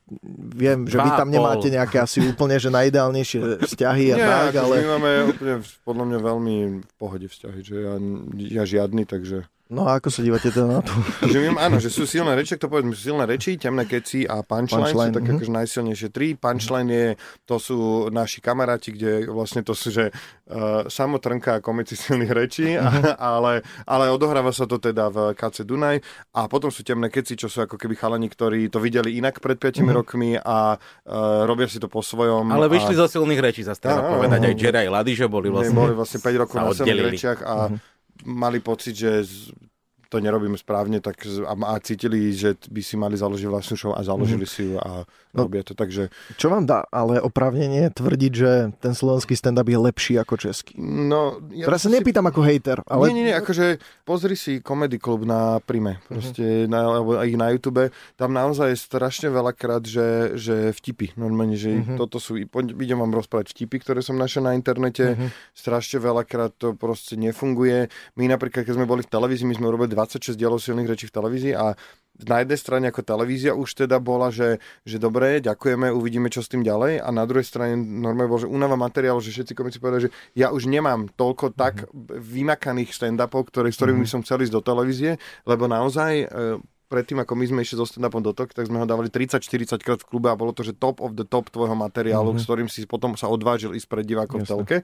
[0.54, 4.74] viem, že vy tam nemáte nejaké asi úplne, že najideálnejšie vzťahy a Nie, tak, ale...
[4.82, 5.54] my máme úplne,
[5.86, 7.94] podľa mňa veľmi v pohode vzťahy, že ja,
[8.34, 9.46] ja žiadny, takže...
[9.66, 10.94] No a ako sa dívate teda na to?
[11.32, 14.46] že viem, áno, že sú silné reči, to povedzme, sú silné reči, temné keci a
[14.46, 15.42] punchline, punchline sú také mm-hmm.
[15.42, 16.26] akože najsilnejšie tri.
[16.38, 17.06] Punchline je,
[17.50, 17.78] to sú
[18.14, 23.18] naši kamaráti, kde vlastne to sú, že uh, samotrnka a komici silných rečí, mm-hmm.
[23.34, 25.98] ale, ale odohráva sa to teda v KC Dunaj
[26.38, 29.58] a potom sú temné keci, čo sú ako keby chalani, ktorí to videli inak pred
[29.58, 29.96] 5 mm-hmm.
[29.98, 32.54] rokmi a uh, robia si to po svojom.
[32.54, 33.02] Ale vyšli a...
[33.02, 36.42] zo silných rečí, zase treba povedať, aj Jerry, aj Ladižo boli vlastne, boli vlastne 5
[36.46, 39.22] rokov na silných rečiach a mm-hmm mali pocit, že
[40.06, 44.00] to nerobíme správne, tak a, a cítili, že by si mali založiť vlastnú show a
[44.06, 44.62] založili mm-hmm.
[44.62, 45.02] si ju a
[45.34, 45.74] no, robia to.
[45.74, 46.08] Takže...
[46.38, 50.78] Čo vám dá ale opravnenie tvrdiť, že ten slovenský stand-up je lepší ako český?
[50.78, 51.98] No, ja Teraz sa si...
[51.98, 53.10] nepýtam ako hater, ale...
[53.10, 56.70] Nie, nie, nie, akože pozri si Comedy Club na Prime, proste, mm-hmm.
[56.70, 61.82] na, alebo aj na YouTube, tam naozaj je strašne veľakrát, že, že vtipy, normálne, že
[61.82, 61.98] mm-hmm.
[61.98, 62.38] toto sú,
[62.78, 65.28] idem vám rozprávať vtipy, ktoré som našiel na internete, mm-hmm.
[65.50, 67.90] strašne veľakrát to proste nefunguje.
[68.14, 71.16] My napríklad, keď sme boli v televízii, my sme robili 26 dielov silných rečí v
[71.16, 71.72] televízii a
[72.24, 74.56] na jednej strane ako televízia už teda bola, že,
[74.88, 78.48] že dobre, ďakujeme, uvidíme, čo s tým ďalej a na druhej strane normálne bol, že
[78.48, 81.60] únava materiálu, že všetci komici povedali, že ja už nemám toľko mm-hmm.
[81.60, 81.74] tak
[82.16, 84.16] vymakaných stand-upov, ktoré, s ktorými mm-hmm.
[84.16, 86.26] som chcel ísť do televízie, lebo naozaj e,
[86.86, 89.98] predtým, ako my sme išli so stand-upom do TOK, tak sme ho dávali 30-40 krát
[89.98, 92.42] v klube a bolo to, že top of the top tvojho materiálu, mm-hmm.
[92.42, 94.76] s ktorým si potom sa odvážil ísť pred divákom v telke.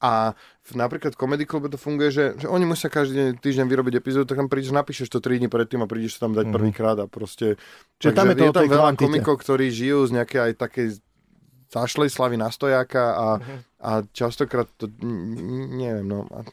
[0.00, 0.32] A
[0.64, 4.24] v, napríklad v Comedy Clube to funguje, že, že oni musia každý týždeň vyrobiť epizódu,
[4.32, 6.56] tak tam prídeš, napíšeš to 3 dní predtým a prídeš sa tam dať mm-hmm.
[6.56, 7.60] prvýkrát a proste...
[8.00, 10.86] Čiže tam je, to je tam veľa komikov, ktorí žijú z nejakej aj takej
[11.70, 13.58] zašlej slavy na stojáka a, mm-hmm.
[13.84, 14.88] a častokrát to,
[15.76, 16.24] neviem, no...
[16.32, 16.48] A,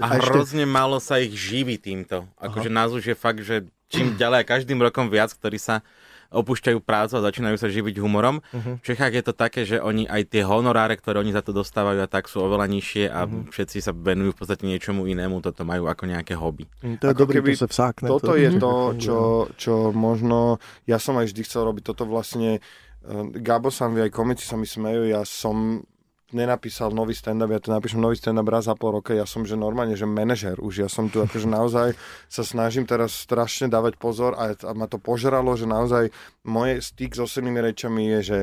[0.00, 2.24] a hrozne málo sa ich živí týmto.
[2.40, 5.86] Akože nás už je fakt, že čím ďalej každým rokom viac, ktorí sa
[6.34, 8.42] opúšťajú prácu a začínajú sa živiť humorom.
[8.42, 8.74] Uh-huh.
[8.82, 12.02] V Čechách je to také, že oni aj tie honoráre, ktoré oni za to dostávajú
[12.02, 13.54] a tak sú oveľa nižšie a uh-huh.
[13.54, 16.66] všetci sa venujú v podstate niečomu inému, toto majú ako nejaké hobby.
[16.82, 18.10] Mm, to je dobré, to sa vsákne.
[18.10, 18.40] Toto to.
[18.40, 19.18] je to, čo,
[19.54, 20.58] čo možno,
[20.90, 24.58] ja som aj vždy chcel robiť toto vlastne, eh, Gabo sa mi aj komici sa
[24.58, 25.86] mi smejú, ja som
[26.34, 29.54] nenapísal nový stand-up, ja tu napíšem nový stand-up raz za pol roka, ja som že
[29.54, 31.94] normálne, že manažer už, ja som tu akože naozaj
[32.26, 36.10] sa snažím teraz strašne dávať pozor a, a ma to požralo, že naozaj
[36.42, 38.38] moje styk so silnými rečami je, že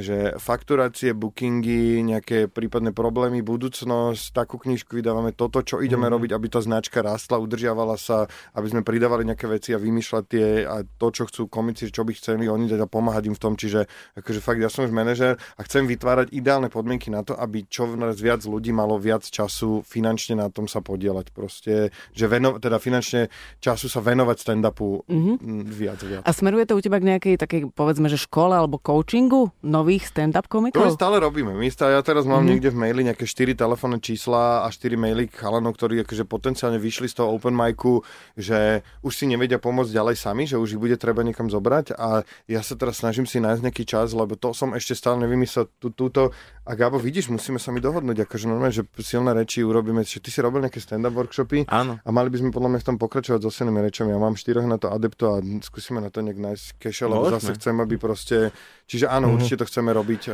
[0.00, 6.12] že fakturácie, bookingy, nejaké prípadné problémy, budúcnosť, takú knižku vydávame, toto, čo ideme mm.
[6.16, 8.24] robiť, aby tá značka rastla, udržiavala sa,
[8.56, 12.16] aby sme pridávali nejaké veci a vymýšľať tie a to, čo chcú komici, čo by
[12.16, 13.84] chceli, oni teda pomáhať im v tom, čiže
[14.16, 17.84] akože fakt ja som už manažer a chcem vytvárať ideálne podmienky na to, aby čo
[18.16, 23.28] viac ľudí malo viac času finančne na tom sa podielať proste, že veno, teda finančne
[23.60, 25.36] času sa venovať stand-upu mm-hmm.
[25.68, 26.22] viac, viac.
[26.24, 29.50] A smeruje to u teba k nejakej takej, povedzme, že škole alebo coachingu?
[29.82, 30.78] Nových stand-up komikov?
[30.78, 31.50] To stále robíme.
[31.50, 32.48] My stále, ja teraz mám mm-hmm.
[32.54, 37.10] niekde v maili nejaké 4 telefónne čísla a 4 maily chalanov, ktorí akože potenciálne vyšli
[37.10, 38.06] z toho open micu,
[38.38, 42.22] že už si nevedia pomôcť ďalej sami, že už ich bude treba niekam zobrať a
[42.46, 45.90] ja sa teraz snažím si nájsť nejaký čas, lebo to som ešte stále nevymyslel tú,
[45.90, 46.30] túto
[46.62, 50.30] a Gabo, vidíš, musíme sa mi dohodnúť, akože normálne, že silné reči urobíme, že ty
[50.30, 51.98] si robil nejaké stand-up workshopy Áno.
[51.98, 54.14] a mali by sme podľa mňa v tom pokračovať so silnými rečami.
[54.14, 57.58] Ja mám štyroch na to adepto a skúsime na to nejak nájsť keša, lebo zase
[57.58, 58.54] chcem, aby proste...
[58.86, 59.42] Čiže áno, mm-hmm.
[59.42, 60.28] určite to chceme robiť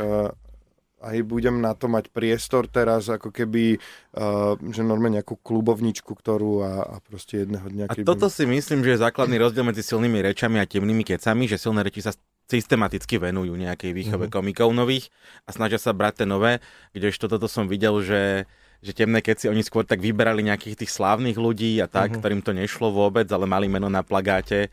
[0.99, 6.63] aj budem na to mať priestor teraz, ako keby, uh, že normálne nejakú klubovničku, ktorú
[6.63, 7.85] a, a proste jedného dňa...
[7.87, 8.03] Keby...
[8.03, 11.55] A toto si myslím, že je základný rozdiel medzi silnými rečami a temnými kecami, že
[11.55, 12.11] silné reči sa
[12.49, 14.35] systematicky venujú nejakej výchove mm-hmm.
[14.35, 15.13] komikov nových
[15.45, 16.51] a snažia sa brať tie nové,
[16.97, 18.49] kdežto toto som videl, že
[18.79, 22.19] že temné keci, oni skôr tak vyberali nejakých tých slávnych ľudí a tak, mm-hmm.
[22.23, 24.71] ktorým to nešlo vôbec, ale mali meno na plagáte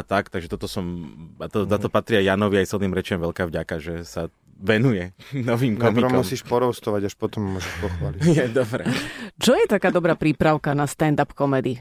[0.00, 1.72] a tak, takže toto som, a to, mm-hmm.
[1.76, 5.16] za to patrí aj Janovi aj Sodným rečem veľká vďaka, že sa venuje
[5.48, 6.12] novým komikom.
[6.12, 8.20] Najprv musíš porostovať, až potom môžeš pochváliť.
[8.36, 8.84] Je, dobre.
[9.40, 11.80] Čo je taká dobrá prípravka na stand-up komedy?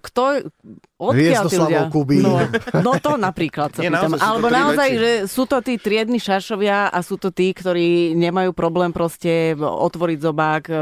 [0.00, 0.48] Kto,
[0.96, 1.88] odkiaľ tí ľudia?
[2.24, 2.36] No,
[2.80, 4.16] no to napríklad sa Nie, pýtam.
[4.16, 5.00] Naozaj, Alebo naozaj, veci.
[5.00, 10.18] že sú to tí triedni šašovia a sú to tí, ktorí nemajú problém proste otvoriť
[10.20, 10.74] zobák, e,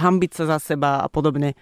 [0.00, 1.52] hambiť sa za seba a podobne.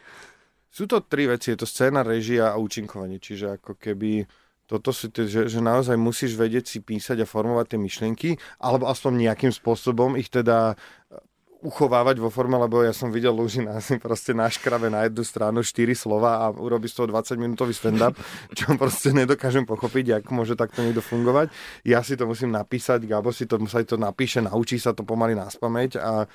[0.70, 1.50] Sú to tri veci.
[1.50, 3.18] Je to scéna, režia a účinkovanie.
[3.18, 4.22] Čiže ako keby
[4.70, 8.30] toto si, že, že naozaj musíš vedieť si písať a formovať tie myšlienky,
[8.62, 10.78] alebo aspoň nejakým spôsobom ich teda
[11.10, 11.18] e,
[11.66, 15.98] uchovávať vo forme, lebo ja som videl Lužina asi proste naškrave na jednu stranu štyri
[15.98, 18.14] slova a urobí z toho 20 minútový stand-up,
[18.58, 21.50] čo proste nedokážem pochopiť, ako môže takto niekto fungovať.
[21.82, 25.34] Ja si to musím napísať, Gabo si to, sa to napíše, naučí sa to pomaly
[25.34, 26.30] na spameť a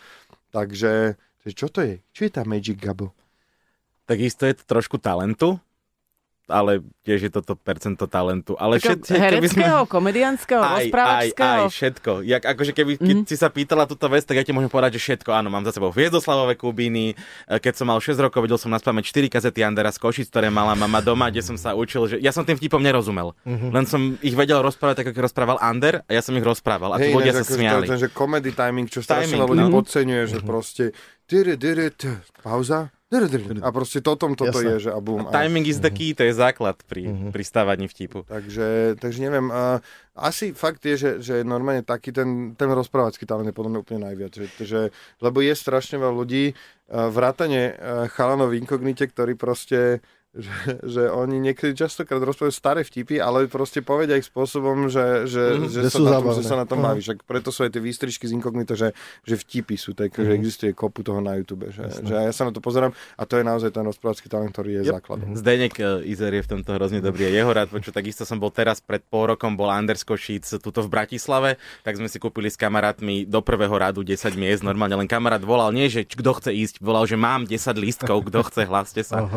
[0.51, 1.15] takže,
[1.55, 2.03] čo to je?
[2.11, 3.15] Čo je tá Magic Gabo?
[4.03, 5.55] Takisto je to trošku talentu,
[6.45, 8.53] ale tiež je toto percento talentu.
[8.61, 9.89] Ale všetci, hereckého, sme...
[9.89, 11.45] komedianského, aj, rozprávačského?
[11.45, 12.11] Aj, aj, všetko.
[12.21, 13.29] Jak, akože keby, keď mm-hmm.
[13.29, 15.29] si sa pýtala túto vec, tak ja ti môžem povedať, že všetko.
[15.33, 17.13] Áno, mám za sebou Hviezdoslavové Kubíny.
[17.13, 20.53] E, keď som mal 6 rokov, vedel som na 4 kazety Andera z Košic, ktoré
[20.53, 23.33] mala mama doma, kde som sa učil, že ja som tým vtipom nerozumel.
[23.45, 23.69] Mm-hmm.
[23.73, 26.93] Len som ich vedel rozprávať tak, ako rozprával Ander a ja som ich rozprával.
[26.93, 27.85] A hey, ľudia sa akože smiali.
[27.89, 29.73] Ten, že comedy timing, čo strašne ľudí no.
[29.73, 30.45] podceňuje, že mhm.
[30.45, 30.93] proste
[32.45, 32.93] pauza,
[33.61, 34.79] a proste toto toto Jasne.
[34.79, 35.27] je, že a bum.
[35.27, 37.31] A timing is the key, to je základ pri, uh-huh.
[37.31, 38.25] pri stávaní vtipu.
[38.27, 39.79] Takže, takže neviem, uh,
[40.15, 44.01] asi fakt je, že, že normálne taký ten, ten rozprávacký talent je podľa mňa úplne
[44.07, 44.31] najviac.
[44.35, 44.81] Že, že,
[45.21, 50.01] lebo je strašne veľa ľudí, uh, vrátane uh, chalanov v inkognite, ktorí proste
[50.35, 55.43] že, že oni niekedy častokrát rozprávajú staré vtipy, ale proste povedia ich spôsobom, že, že,
[55.55, 56.99] mm, že, sa, na tom, že sa na tom baví.
[56.99, 58.91] Však preto sú aj tie výstričky z inkognito, že,
[59.23, 60.27] že vtipy sú, tak, mm.
[60.27, 60.37] že mhm.
[60.43, 61.71] existuje kopu toho na YouTube.
[61.71, 64.83] Že, že ja sa na to pozerám a to je naozaj ten rozprávacký talent, ktorý
[64.83, 64.93] je yep.
[64.99, 65.31] základom.
[65.31, 65.37] Mm.
[65.39, 67.31] Zdenek uh, Izer je v tomto hrozne dobrý.
[67.31, 70.89] Jeho rád počuť, takisto som bol teraz pred pol rokom, bol Anders Košic tuto v
[70.91, 71.55] Bratislave,
[71.87, 74.61] tak sme si kúpili s kamarátmi do prvého radu 10 miest.
[74.67, 78.39] Normálne len kamarát volal, nie že kto chce ísť, volal, že mám 10 lístkov, kto
[78.51, 79.29] chce, hláste sa.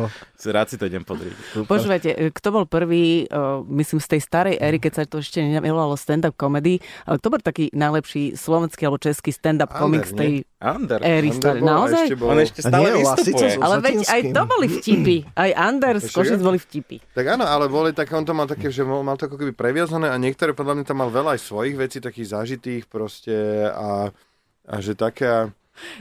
[0.49, 1.63] Rád si to idem podriť.
[1.69, 5.37] Počúvajte, e, kto bol prvý, uh, myslím, z tej starej éry, keď sa to ešte
[5.39, 10.31] nevolalo stand-up comedy, ale kto bol taký najlepší slovenský alebo český stand-up komik z tej
[10.57, 10.99] Ander.
[11.05, 11.61] éry starej?
[11.61, 12.05] Naozaj?
[12.09, 12.27] Ešte bol...
[12.33, 13.49] On ešte stále nie, vystupuje.
[13.61, 15.15] Ale veď aj to boli vtipy.
[15.37, 16.97] Aj Anders z Košic boli vtipy.
[17.13, 20.09] Tak áno, ale boli také, on to mal také, že mal to ako keby previazané
[20.09, 24.09] a niektoré podľa mňa tam mal veľa aj svojich vecí, takých zažitých proste a,
[24.65, 25.53] a že také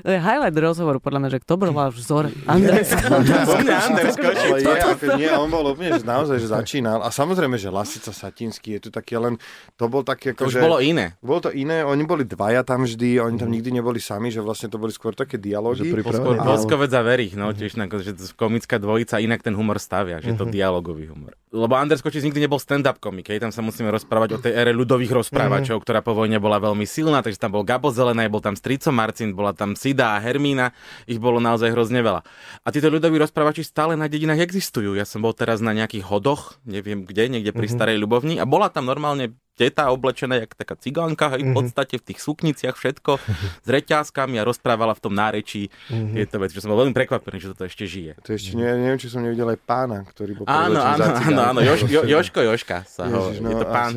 [0.03, 2.31] to je highlight rozhovoru, podľa mňa, že kto bol váš vzor?
[2.47, 2.91] Andres.
[3.89, 4.15] Andres
[4.49, 7.03] Ale je, ako, nie, on bol úplne, že naozaj, že začínal.
[7.03, 9.39] A samozrejme, že Lasica Satinský je tu taký, len
[9.79, 11.19] to bol také, ako, to už že, bolo iné.
[11.23, 14.71] Bolo to iné, oni boli dvaja tam vždy, oni tam nikdy neboli sami, že vlastne
[14.71, 15.89] to boli skôr také dialógy.
[15.89, 20.47] Skôr Boskovec a Verich, no, tiež že komická dvojica, inak ten humor stavia, že to
[20.47, 20.53] mhm.
[20.53, 21.35] dialogový humor.
[21.49, 24.77] Lebo Anders Kočic nikdy nebol stand-up komik, hej, tam sa musíme rozprávať o tej ére
[24.77, 28.53] ľudových rozprávačov, ktorá po vojne bola veľmi silná, takže tam bol Gabo Zelený, bol tam
[28.53, 30.77] Strico Marcin, bola tam Sida a Hermína,
[31.09, 32.21] ich bolo naozaj hrozne veľa.
[32.63, 34.93] A títo ľudoví rozprávači stále na dedinách existujú.
[34.93, 37.77] Ja som bol teraz na nejakých hodoch, neviem kde, niekde pri mm-hmm.
[37.81, 41.57] Starej Ľubovni a bola tam normálne teta oblečená, jak taká cigánka, aj v mhm.
[41.59, 43.19] podstate v tých sukniciach všetko,
[43.67, 46.15] s reťazkami a rozprávala v tom nárečí mm-hmm.
[46.15, 48.15] tieto veci, že som bol veľmi prekvapený, že toto ešte žije.
[48.23, 51.61] To ešte nie, neviem, či som nevidel aj pána, ktorý bol Áno, áno, áno, áno,
[51.67, 53.93] Jož, jo, Joško Joška sa Ježiš, no, je to pán.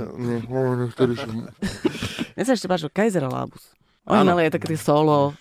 [2.33, 3.77] Mne sa ešte páčil Kaiser Labus.
[4.09, 5.37] Oni mali aj také solo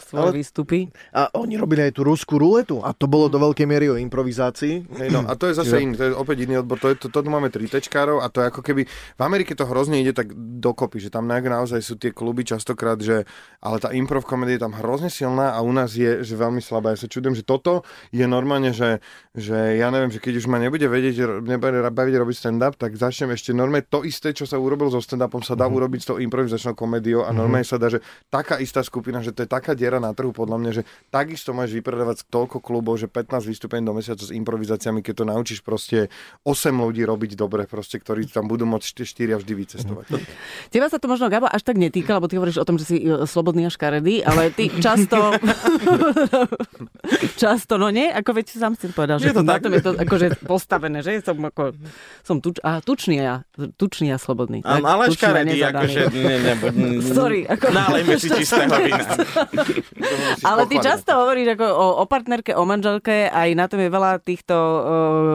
[0.00, 0.88] svoje Ale- výstupy.
[1.12, 4.88] A oni robili aj tú ruskú ruletu a to bolo do veľkej miery o improvizácii.
[4.88, 7.06] Hej, no, a to je zase iný, to je opäť iný odbor, to je, to,
[7.12, 10.16] to tu máme tri tečkárov a to je ako keby, v Amerike to hrozne ide
[10.16, 13.28] tak dokopy, že tam na- naozaj sú tie kluby častokrát, že,
[13.60, 16.96] ale tá improv komédia je tam hrozne silná a u nás je že veľmi slabá.
[16.96, 19.04] Ja sa čudujem, že toto je normálne, že,
[19.36, 23.36] že ja neviem, že keď už ma nebude vedieť, nebude baviť robiť stand-up, tak začnem
[23.36, 26.72] ešte normálne to isté, čo sa urobilo so stand-upom, sa dá urobiť s tou improvizačnou
[26.72, 28.00] komédiou a normálne sa dá, že
[28.32, 31.74] taká istá skupina, že to je taká diera na trhu podľa mňa, že takisto máš
[31.74, 36.08] vypredávať toľko klubov, že 15 vystúpení do mesiaca s improvizáciami, keď to naučíš proste
[36.46, 40.06] 8 ľudí robiť dobre, proste, ktorí tam budú môcť 4 vždy vycestovať.
[40.70, 42.96] Teba sa to možno, Gabo, až tak netýka, lebo ty hovoríš o tom, že si
[43.02, 45.34] e, slobodný a škaredý, ale ty často...
[47.42, 48.08] často, no nie?
[48.08, 49.60] Ako veď si sám si povedal, že Je to tak.
[49.64, 51.74] tom je to akože postavené, že som ako...
[52.22, 53.42] Som tuč, a tučný a,
[53.76, 54.62] tučný a slobodný.
[54.62, 56.00] Tak, ale a škaredý, akože...
[56.14, 59.04] Ne, ne, ne, Sorry, ako- Nálejme si čistého vína.
[60.48, 64.20] Ale ty často hovoríš ako o, o partnerke, o manželke, aj na tom je veľa
[64.20, 64.82] týchto uh,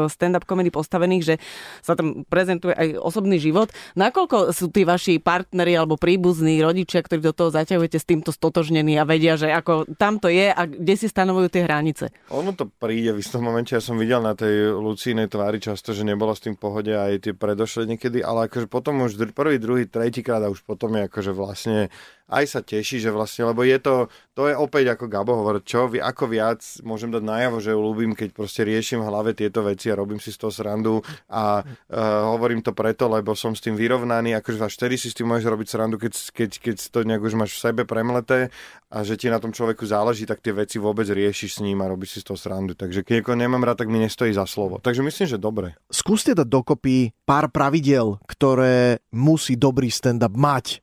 [0.08, 1.36] stand-up komedy postavených, že
[1.82, 3.72] sa tam prezentuje aj osobný život.
[3.98, 8.96] Nakoľko sú tí vaši partneri alebo príbuzní rodičia, ktorí do toho zaťahujete s týmto stotožnení
[8.98, 12.14] a vedia, že ako tam to je a kde si stanovujú tie hranice?
[12.32, 16.08] Ono to príde v istom momente, ja som videl na tej Lucínej tvári často, že
[16.08, 20.22] nebola s tým pohode aj tie predošlé niekedy, ale akože potom už prvý, druhý, tretí
[20.26, 21.90] krát a už potom je akože vlastne
[22.30, 24.08] aj sa teší, že vlastne, lebo je to,
[24.40, 27.80] to je opäť ako Gabo hovorí, čo, vi- ako viac môžem dať najavo, že ju
[27.84, 31.60] ľúbim, keď proste riešim v hlave tieto veci a robím si z toho srandu a
[31.60, 35.28] uh, hovorím to preto, lebo som s tým vyrovnaný, akože až vtedy si s tým
[35.28, 38.48] môžeš robiť srandu, keď, keď, keď to nejak už máš v sebe premleté
[38.88, 41.92] a že ti na tom človeku záleží, tak tie veci vôbec riešiš s ním a
[41.92, 42.80] robíš si z toho srandu.
[42.80, 44.80] Takže keď niekoho nemám rád, tak mi nestojí za slovo.
[44.80, 45.78] Takže myslím, že dobre.
[45.92, 50.82] Skúste dať dokopy pár pravidel, ktoré musí dobrý stand-up mať.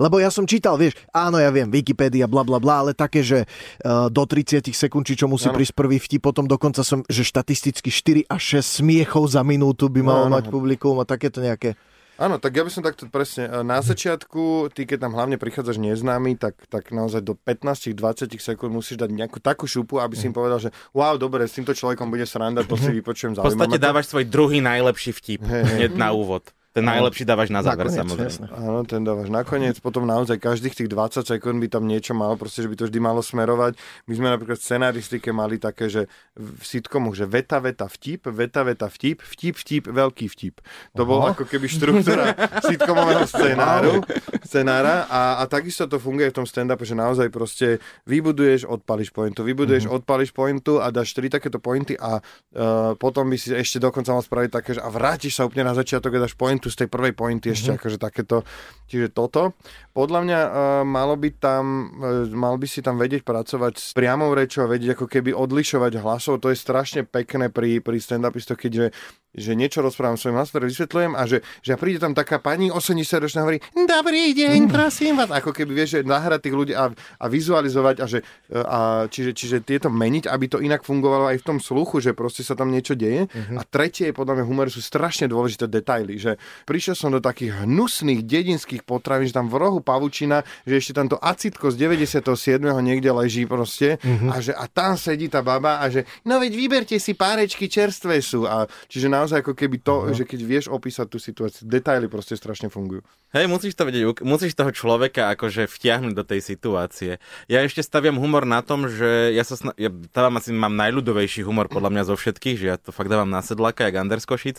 [0.00, 3.44] Lebo ja som čítal, vieš, áno, ja viem, Wikipedia, bla bla bla, ale také, že
[3.44, 5.56] uh, do 30 sekúnd, či čo musí Áno.
[5.56, 10.00] prísť prvý vtip, potom dokonca som, že štatisticky 4 až 6 smiechov za minútu by
[10.00, 10.34] malo Áno.
[10.38, 11.74] mať publikum a takéto nejaké.
[12.20, 15.80] Áno, tak ja by som takto presne, e, na začiatku, ty keď tam hlavne prichádzaš
[15.80, 20.36] neznámy, tak, tak naozaj do 15-20 sekúnd musíš dať nejakú takú šupu, aby si im
[20.36, 23.82] povedal, že wow, dobre, s týmto človekom bude sranda, to si vypočujem, V podstate zaujímavé.
[23.82, 26.46] dávaš svoj druhý najlepší vtip hneď na úvod.
[26.72, 28.32] Ten najlepší dávaš na záver, Nakoniec, samozrejme.
[28.32, 28.46] jasné.
[28.48, 32.64] Áno, ten dávaš nakoniec, potom naozaj každých tých 20 sekúnd by tam niečo malo, proste,
[32.64, 33.76] že by to vždy malo smerovať.
[34.08, 38.64] My sme napríklad v scenaristike mali také, že v sitcomu, že veta, veta, vtip, veta,
[38.64, 40.64] veta, vtip, vtip, vtip, veľký vtip.
[40.96, 42.32] To bolo ako keby štruktúra
[42.72, 44.00] sitcomového scenáru,
[44.40, 49.44] scenára a, a takisto to funguje v tom stand-upe, že naozaj proste vybuduješ, odpališ pointu,
[49.44, 54.16] vybuduješ, odpališ pointu a dáš tri takéto pointy a uh, potom by si ešte dokonca
[54.16, 56.32] mal spraviť také, že a vrátiš sa úplne na začiatok a dáš
[56.62, 58.46] pointu z tej prvej pointy ešte akože takéto.
[58.86, 59.58] Čiže toto.
[59.90, 60.52] Podľa mňa uh,
[60.86, 64.94] malo by tam, uh, mal by si tam vedieť pracovať s priamou rečou a vedieť
[64.94, 66.38] ako keby odlišovať hlasov.
[66.38, 68.94] To je strašne pekné pri, pri stand-upistoch, keďže
[69.32, 73.42] že niečo rozprávam svojim hlasom, vysvetľujem a že, že príde tam taká pani 80 ročná
[73.44, 75.32] hovorí Dobrý deň, prosím vás.
[75.32, 78.18] Ako keby vieš, že nahrať tých ľudí a, a vizualizovať a že
[78.52, 82.44] a čiže, čiže tieto meniť, aby to inak fungovalo aj v tom sluchu, že proste
[82.44, 83.26] sa tam niečo deje.
[83.26, 83.56] Uh-huh.
[83.56, 86.36] A tretie je podľa mňa humor sú strašne dôležité detaily, že
[86.68, 91.08] prišiel som do takých hnusných dedinských potravín, že tam v rohu pavučina, že ešte tam
[91.08, 92.60] to acitko z 97.
[92.84, 94.28] niekde leží proste uh-huh.
[94.28, 98.20] a, že, a tam sedí tá baba a že no veď vyberte si párečky čerstvé
[98.20, 100.10] sú a čiže naozaj ako keby to, uh-huh.
[100.10, 103.06] že keď vieš opísať tú situáciu, detaily proste strašne fungujú.
[103.30, 107.22] Hej, musíš to vedieť, musíš toho človeka akože vtiahnuť do tej situácie.
[107.46, 111.46] Ja ešte staviam humor na tom, že ja sa sna- ja dávam asi mám najľudovejší
[111.46, 114.58] humor podľa mňa zo všetkých, že ja to fakt dávam na sedlaka, jak Anders Košic,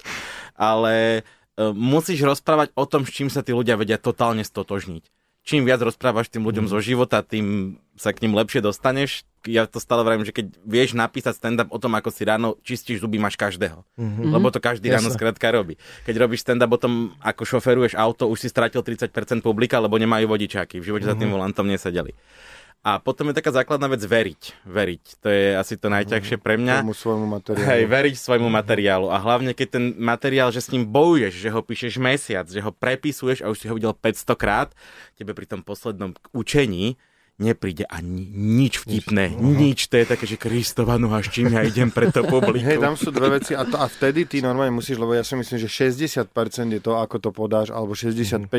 [0.55, 1.21] ale
[1.59, 5.22] e, musíš rozprávať o tom, s čím sa tí ľudia vedia totálne stotožniť.
[5.43, 9.27] Čím viac rozprávaš tým ľuďom zo života, tým sa k ním lepšie dostaneš.
[9.43, 13.03] Ja to stále vravím, že keď vieš napísať stand-up o tom, ako si ráno čistíš
[13.03, 13.83] zuby, máš každého.
[13.99, 14.31] Mm-hmm.
[14.31, 15.19] Lebo to každý ráno Jasné.
[15.19, 15.75] skrátka robí.
[16.07, 19.11] Keď robíš stand-up o tom, ako šoferuješ auto, už si stratil 30%
[19.43, 20.79] publika, lebo nemajú vodičáky.
[20.79, 22.15] V živote za tým volantom nesedeli.
[22.83, 24.67] A potom je taká základná vec veriť.
[24.67, 25.03] Veriť.
[25.23, 26.83] To je asi to najťažšie pre mňa.
[26.91, 27.63] Svojmu materiálu.
[27.63, 29.07] Hej, veriť svojmu materiálu.
[29.07, 32.75] A hlavne, keď ten materiál, že s ním bojuješ, že ho píšeš mesiac, že ho
[32.75, 34.69] prepisuješ a už si ho videl 500 krát,
[35.15, 36.99] tebe pri tom poslednom učení
[37.41, 39.33] nepríde ani nič vtipné.
[39.33, 39.89] Nič.
[39.89, 42.65] To je také, že Kristova noha, s čím ja idem pre to publikum.
[42.69, 45.33] Hej, tam sú dve veci a, to, a vtedy ty normálne musíš, lebo ja si
[45.33, 46.29] myslím, že 60%
[46.77, 48.49] je to, ako to podáš, alebo 65%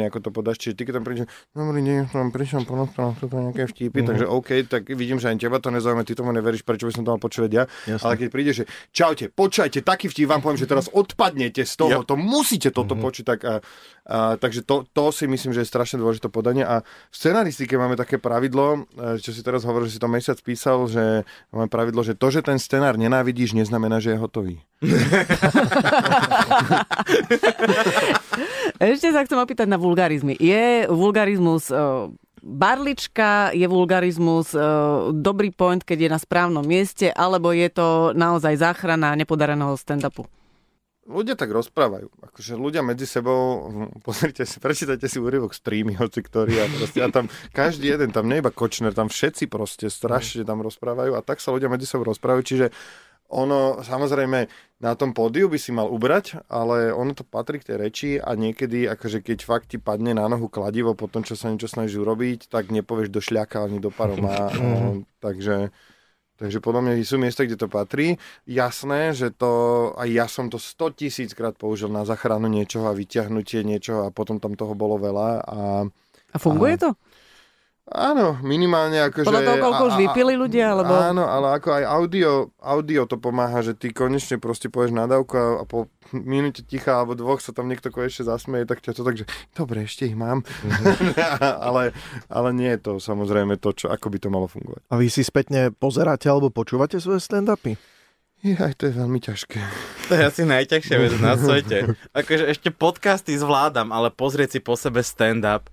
[0.00, 0.56] je, ako to podáš.
[0.64, 4.48] Čiže ty, keď tam prídeš, dobrý deň, som prišiel porozprávať toto nejaké vtipy, takže OK,
[4.64, 7.20] tak vidím, že ani teba to nezaujíma, ty tomu neveríš, prečo by som to mal
[7.20, 7.64] počúvať ja.
[7.84, 8.04] Jasné.
[8.08, 8.64] Ale keď príde, že
[8.96, 13.24] čaute, počujte, taký vtip vám poviem, že teraz odpadnete z toho, to musíte toto počuť,
[13.28, 13.54] tak a,
[14.01, 16.66] A, takže to, to si myslím, že je strašne dôležité podanie.
[16.66, 20.38] A v scenaristike máme také pravidlo, e, čo si teraz hovoril, že si to mesiac
[20.42, 21.22] písal, že
[21.54, 24.58] máme pravidlo, že to, že ten scenár nenávidíš, neznamená, že je hotový.
[28.82, 30.34] Ešte sa chcem opýtať na vulgarizmy.
[30.34, 32.10] Je vulgarizmus uh,
[32.42, 38.58] barlička, je vulgarizmus uh, dobrý point, keď je na správnom mieste, alebo je to naozaj
[38.58, 40.26] záchrana nepodareného stand-upu?
[41.02, 42.14] Ľudia tak rozprávajú.
[42.30, 43.66] Akože ľudia medzi sebou,
[44.06, 45.62] pozrite si, prečítajte si úryvok z
[45.98, 49.90] hoci ktorý a proste, a tam každý jeden, tam nie iba Kočner, tam všetci proste
[49.90, 52.66] strašne tam rozprávajú a tak sa ľudia medzi sebou rozprávajú, čiže
[53.32, 54.44] ono, samozrejme,
[54.84, 58.36] na tom pódiu by si mal ubrať, ale ono to patrí k tej reči a
[58.36, 62.04] niekedy, akože keď fakt ti padne na nohu kladivo po tom, čo sa niečo snažíš
[62.04, 64.52] urobiť, tak nepovieš do šľaka ani do paroma.
[65.24, 65.72] takže
[66.42, 68.18] Takže podľa mňa sú miesta, kde to patrí.
[68.50, 72.98] Jasné, že to, aj ja som to 100 tisíc krát použil na zachranu niečoho a
[72.98, 75.28] vyťahnutie niečoho a potom tam toho bolo veľa.
[75.38, 75.86] A,
[76.34, 76.90] a funguje a, to?
[77.90, 80.94] Áno, minimálne ako, Podľa toho, koľko už vypili ľudia, alebo...
[80.94, 82.30] Áno, ale ako aj audio,
[82.62, 87.18] audio to pomáha, že ty konečne proste povieš nadávku a, a po minúte ticha alebo
[87.18, 89.26] dvoch sa tam niekto konečne zasmeje, tak ťa to tak, že
[89.58, 90.46] dobre, ešte ich mám.
[90.46, 91.18] Mm-hmm.
[91.66, 91.90] ale,
[92.30, 94.86] ale nie je to samozrejme to, čo, ako by to malo fungovať.
[94.86, 97.74] A vy si spätne pozeráte alebo počúvate svoje stand-upy?
[98.42, 99.58] aj to je veľmi ťažké.
[100.10, 101.94] To je asi najťažšia vec na svete.
[102.18, 105.70] Akože ešte podcasty zvládam, ale pozrieť si po sebe stand-up,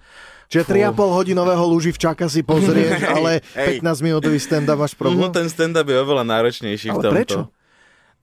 [0.49, 1.61] Čiže 3,5 hodinového
[2.01, 5.21] čaka si pozrieš, ale 15 minútový stand-up máš problém?
[5.21, 7.13] No ten stand-up je oveľa náročnejší ale v tomto.
[7.13, 7.39] prečo?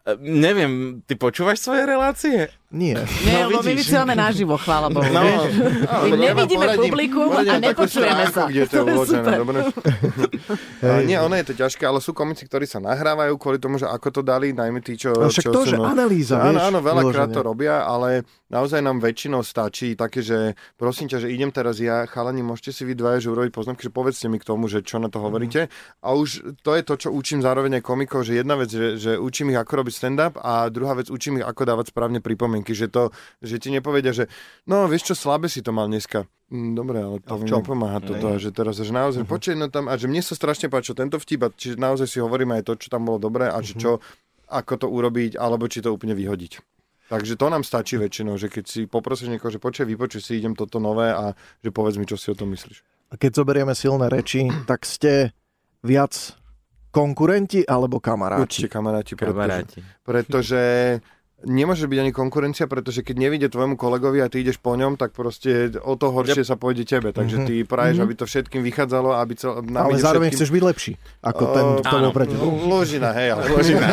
[0.03, 2.51] E, neviem, ty počúvaš svoje relácie?
[2.75, 2.99] Nie.
[3.23, 5.07] Nie, no, lebo my vysielame naživo, chvála Bohu.
[5.07, 5.23] No,
[6.03, 8.43] my nevidíme poradím, publikum poradím a nepočujeme sa.
[8.51, 9.59] Kde to je uložené, dobre?
[11.09, 14.19] nie, ono je to ťažké, ale sú komici, ktorí sa nahrávajú kvôli tomu, že ako
[14.19, 15.15] to dali, najmä tí, čo...
[15.15, 18.27] No však čo to, sú, že no, analýza, Áno, vieš, áno, veľakrát to robia, ale
[18.51, 22.83] naozaj nám väčšinou stačí také, že prosím ťa, že idem teraz ja, chalani, môžete si
[22.83, 25.71] vy dvaja, že urobiť poznámky, že povedzte mi k tomu, že čo na to hovoríte.
[26.03, 29.13] A už to je to, čo učím zároveň aj komikov, že jedna vec, že, že
[29.19, 32.87] učím ich, ako robiť stand-up a druhá vec, učím ich, ako dávať správne pripomienky, že
[32.89, 34.31] to, že ti nepovedia, že
[34.65, 36.25] no vieš čo, slabé si to mal dneska.
[36.47, 39.35] Mm, Dobre, ale to mi nepomáha toto, a že teraz, že naozaj, uh-huh.
[39.35, 42.23] počuj, no tam, a že mne sa strašne páči tento vtip, a čiže naozaj si
[42.23, 43.99] hovoríme aj to, čo tam bolo dobré a že čo,
[44.47, 46.63] ako to urobiť, alebo či to úplne vyhodiť.
[47.07, 50.59] Takže to nám stačí väčšinou, že keď si poprosíš niekoho, že počuj, vypočuj si, idem
[50.59, 52.83] toto nové a že povedz mi, čo si o tom myslíš.
[53.11, 55.31] A keď zoberieme silné reči, tak ste
[55.87, 56.35] viac
[56.91, 58.43] konkurenti alebo kamaráti?
[58.43, 59.79] Určite kamaráti, Kamaráti.
[60.03, 60.63] pretože, pretože
[61.47, 65.15] nemôže byť ani konkurencia, pretože keď nevidie tvojmu kolegovi a ty ideš po ňom, tak
[65.15, 66.51] proste o to horšie yep.
[66.51, 67.15] sa pôjde tebe.
[67.15, 67.71] Takže ty mhm.
[67.71, 68.11] praješ, mm-hmm.
[68.11, 70.39] aby to všetkým vychádzalo, aby cel, Ale zároveň všetkým...
[70.43, 70.93] chceš byť lepší,
[71.23, 72.51] ako ten, kto bol pre tebou.
[72.67, 73.87] Ložina, hej, ale ložina.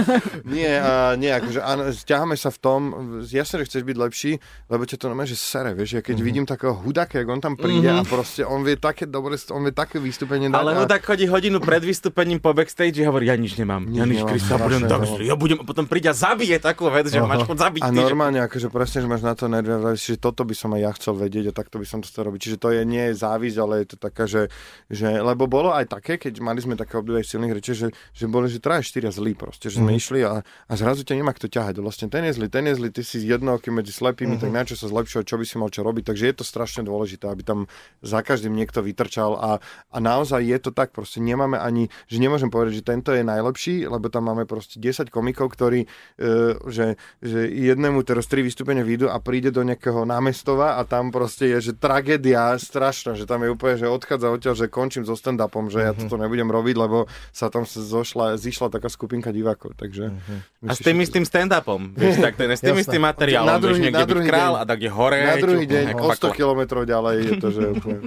[0.58, 2.80] nie, a, nie, akože áno, stiahame sa v tom,
[3.22, 4.32] jasne, že chceš byť lepší,
[4.66, 6.26] lebo ťa to normálne, že sere, vieš, ja keď mm-hmm.
[6.26, 8.02] vidím takého hudáka, jak on tam príde mm-hmm.
[8.02, 10.58] a proste on vie také dobre, on vie také vystúpenie dať.
[10.58, 10.78] Ale a...
[10.82, 14.58] hudák chodí hodinu pred vystúpením po backstage a hovorí, ja nič nemám, ja nič, Krista,
[14.58, 14.82] budem,
[15.22, 17.80] ja budem, potom príde a zabije takú vec, že máš chod zabiť.
[17.84, 18.46] A normálne, že...
[18.48, 21.44] akože presne, že máš na to nervy že toto by som aj ja chcel vedieť
[21.50, 22.40] a takto by som to chcel robiť.
[22.40, 24.48] Čiže to je nie je závisť, ale je to taká, že,
[24.88, 28.48] že lebo bolo aj také, keď mali sme také obdobie silných rečí, že, že boli,
[28.48, 30.00] že traja štyria zlí proste, že sme mm.
[30.00, 31.82] išli a, a zrazu ťa nemá kto ťahať.
[31.82, 34.42] Vlastne ten je zlý, ten je zlý, ty si jednoký medzi slepými, mm-hmm.
[34.42, 34.56] tak mhm.
[34.56, 36.04] na čo sa zlepšovať, čo by si mal čo robiť.
[36.08, 37.58] Takže je to strašne dôležité, aby tam
[38.00, 39.50] za každým niekto vytrčal a,
[39.90, 43.90] a naozaj je to tak, proste nemáme ani, že nemôžem povedať, že tento je najlepší,
[43.90, 46.86] lebo tam máme proste 10 komikov, ktorí, uh, že,
[47.24, 51.72] že jednému teraz tri vystúpenia výjdu a príde do nejakého námestova a tam proste je,
[51.72, 55.80] že tragédia strašná, že tam je úplne, že odchádza odtiaľ, že končím so stand-upom, že
[55.80, 56.04] ja mhm.
[56.04, 60.12] toto nebudem robiť, lebo sa tam zošla, zišla taká skupinka divákov, takže...
[60.12, 60.68] Uh-huh.
[60.68, 63.84] A s tým istým stand-upom, vieš, tak ten, s tým istým materiálom, na druhý, vieš,
[63.88, 65.20] niekde na druhý král deň, a tak je hore.
[65.24, 67.98] Na druhý čo, deň, o 100 kilometrov ďalej je to, že úplne...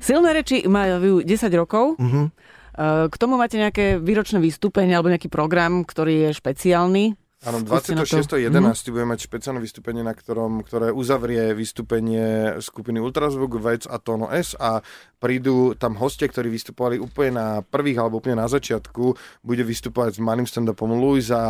[0.00, 2.00] Silné reči majú 10 rokov.
[2.00, 2.32] Uh-huh.
[2.80, 7.19] K tomu máte nejaké výročné vystúpenie alebo nejaký program, ktorý je špeciálny?
[7.40, 8.52] Áno, 26.11.
[8.52, 8.92] Mm.
[8.92, 14.52] budeme mať špeciálne vystúpenie, na ktorom, ktoré uzavrie vystúpenie skupiny Ultrazvuk, Vec a Tono S
[14.60, 14.84] a
[15.16, 19.16] prídu tam hostia, ktorí vystupovali úplne na prvých alebo úplne na začiatku.
[19.40, 21.40] Bude vystupovať s malým stand-upom Luisa,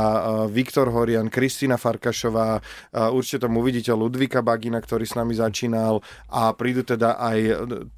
[0.47, 2.63] Viktor Horian, Kristýna Farkašová,
[3.11, 7.39] určite tam uvidíte Ludvika Bagina, ktorý s nami začínal a prídu teda aj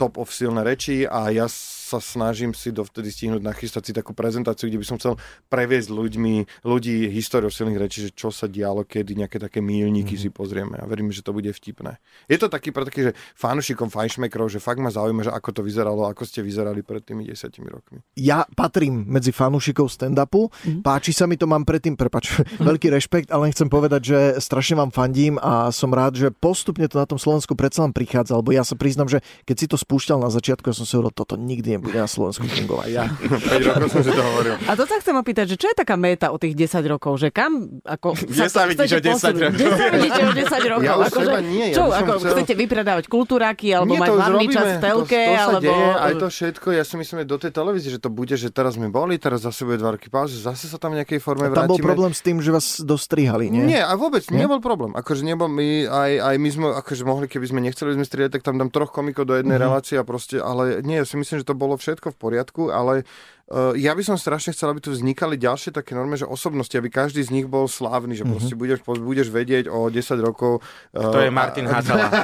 [0.00, 1.44] top of silné reči a ja
[1.92, 5.20] sa snažím si dovtedy stihnúť nachystať si takú prezentáciu, kde by som chcel
[5.52, 10.32] previesť ľuďmi, ľudí históriou silných rečí, že čo sa dialo, kedy nejaké také mílniky mm-hmm.
[10.32, 12.00] si pozrieme a verím, že to bude vtipné.
[12.32, 15.60] Je to taký pre taký, že fanúšikom fajnšmekrov, že fakt ma zaujíma, že ako to
[15.60, 18.00] vyzeralo, ako ste vyzerali pred tými desiatimi rokmi.
[18.16, 20.80] Ja patrím medzi fanúšikov stand-upu, mm-hmm.
[20.80, 24.94] páči sa mi to, mám predtým, prepač, veľký rešpekt, ale chcem povedať, že strašne vám
[24.94, 28.64] fandím a som rád, že postupne to na tom Slovensku predsa len prichádza, lebo ja
[28.64, 31.81] sa priznam, že keď si to spúšťal na začiatku, ja som si hovoril, toto nikdy
[31.82, 32.88] nebude na Slovensku fungovať.
[32.94, 33.10] Ja.
[33.10, 34.54] 5 rokov som si to hovoril.
[34.70, 37.34] A to sa chcem opýtať, že čo je taká meta o tých 10 rokov, že
[37.34, 38.14] kam, ako...
[38.22, 39.58] Kde sa, vidíš o 10 rokov?
[39.58, 40.86] Kde sa vidíte o 10 rokov?
[40.86, 42.34] Ja ako, že, nie, ja čo, ako chcel...
[42.38, 45.72] chcete vypredávať kultúráky, alebo nie, mať hlavný čas v telke, to, to alebo...
[45.74, 48.48] Deje, aj to všetko, ja si myslím, že do tej televízie, že to bude, že
[48.54, 51.50] teraz sme boli, teraz zase bude dva roky pauzy, zase sa tam v nejakej forme
[51.50, 51.66] vrátime.
[51.66, 53.66] Tam bol problém s tým, že vás dostrihali, nie?
[53.66, 54.38] Nie, a vôbec nie?
[54.38, 54.94] nebol problém.
[54.94, 58.46] Akože nebol, my, aj, aj my sme, akože mohli, keby sme nechceli sme strieľať, tak
[58.46, 59.66] tam dám troch komikov do jednej mm-hmm.
[59.66, 63.04] relácie a proste, ale nie, ja si myslím, že to bolo všetko v poriadku, ale
[63.76, 67.20] ja by som strašne chcel, aby tu vznikali ďalšie také normy, že osobnosti, aby každý
[67.20, 68.32] z nich bol slávny, že mm-hmm.
[68.32, 70.64] proste budeš, budeš vedieť o 10 rokov...
[70.96, 72.08] Uh, kto je Martin Hatala?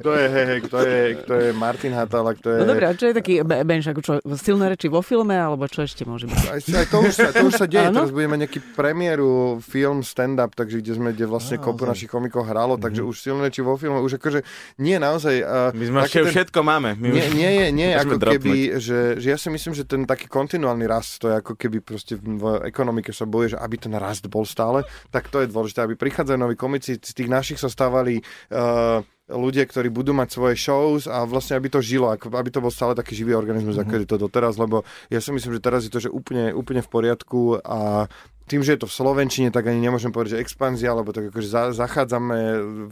[0.00, 2.58] kto je, hej, kto je, kto je Martin Hatala, kto je...
[2.64, 5.84] No dobré, a čo je taký bench, ako čo, silné reči vo filme, alebo čo
[5.84, 6.40] ešte môže byť?
[6.48, 10.56] Aj, aj to, už sa, to už sa deje, teraz budeme nejaký premiéru film stand-up,
[10.56, 12.84] takže kde sme, kde vlastne kopu našich komikov hralo, mm-hmm.
[12.88, 14.40] takže už silné reči vo filme, už akože
[14.80, 15.34] nie naozaj...
[15.44, 16.96] Uh, My sme ešte ten, všetko máme.
[16.96, 20.30] My nie, nie, nie, nie ako keby, že že ja si myslím, že ten taký
[20.30, 24.26] kontinuálny rast, to je ako keby proste v ekonomike sa boje, že aby ten rast
[24.30, 28.20] bol stále, tak to je dôležité, aby prichádzajú noví komici, z tých našich sa stávali
[28.52, 32.72] uh, ľudia, ktorí budú mať svoje shows a vlastne aby to žilo, aby to bol
[32.72, 33.90] stále taký živý organizmus, mm-hmm.
[33.90, 36.82] ako je to doteraz, lebo ja si myslím, že teraz je to že úplne, úplne
[36.82, 38.10] v poriadku a
[38.50, 41.46] tým, že je to v Slovenčine, tak ani nemôžem povedať, že expanzia, lebo tak akože
[41.46, 42.38] za, zachádzame,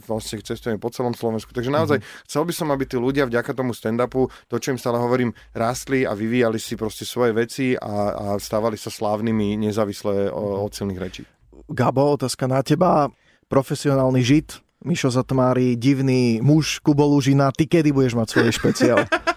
[0.07, 1.51] vlastne cestujeme po celom Slovensku.
[1.51, 2.23] Takže naozaj mm-hmm.
[2.31, 6.07] chcel by som, aby tí ľudia vďaka tomu stand-upu, to, čo im stále hovorím, rastli
[6.07, 7.83] a vyvíjali si proste svoje veci a,
[8.15, 10.63] a stávali sa slávnymi nezávisle mm-hmm.
[10.63, 11.21] od silných rečí.
[11.67, 13.11] Gabo, otázka na teba.
[13.49, 19.03] Profesionálny žid, Mišo Zatmári, divný muž, Kubo Lužina, ty kedy budeš mať svoj špeciál?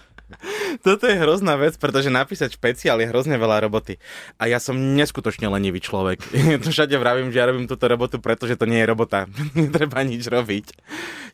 [0.80, 4.00] Toto je hrozná vec, pretože napísať špeciál je hrozne veľa roboty.
[4.40, 6.24] A ja som neskutočne lenivý človek.
[6.64, 9.28] to všade vravím, že ja robím túto robotu, pretože to nie je robota.
[9.58, 10.66] Netreba nič robiť.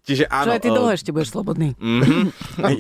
[0.09, 0.51] Čiže áno.
[0.51, 1.77] Čo aj ty dlho ešte budeš slobodný.
[1.79, 2.23] Mm-hmm.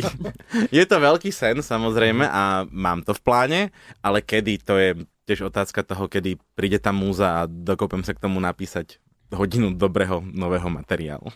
[0.80, 3.60] je to veľký sen, samozrejme, a mám to v pláne,
[4.00, 4.90] ale kedy, to je
[5.28, 8.96] tiež otázka toho, kedy príde tá múza a dokopem sa k tomu napísať
[9.28, 11.28] hodinu dobrého nového materiálu.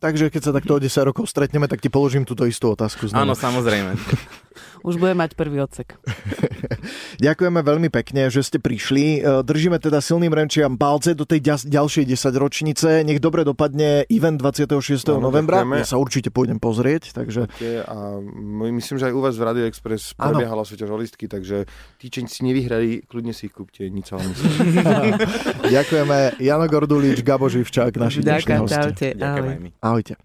[0.00, 3.12] Takže keď sa takto o 10 rokov stretneme, tak ti položím túto istú otázku.
[3.12, 3.20] Znamená.
[3.20, 3.92] Áno, samozrejme.
[4.80, 6.00] Už bude mať prvý odsek.
[7.24, 9.20] Ďakujeme veľmi pekne, že ste prišli.
[9.20, 12.88] E, držíme teda silným renčiam palce do tej ďalšej 10 ročnice.
[13.04, 15.04] Nech dobre dopadne event 26.
[15.12, 15.60] Áno, novembra.
[15.60, 15.76] Ďakujeme.
[15.84, 17.12] Ja sa určite pôjdem pozrieť.
[17.12, 17.52] Takže...
[17.84, 18.24] A
[18.72, 21.68] myslím, že aj u vás v Radio Express prebiehala súťaž o listky, takže
[22.00, 23.84] tí, čo si nevyhrali, kľudne si ich kúpte.
[23.84, 24.32] Nič sa vám
[25.76, 26.40] Ďakujeme.
[26.40, 29.12] Jano Gordulič, Gabo Živčák, naši dnešní hosti.
[29.12, 29.60] Ďakujem,
[29.90, 30.16] Ahojte.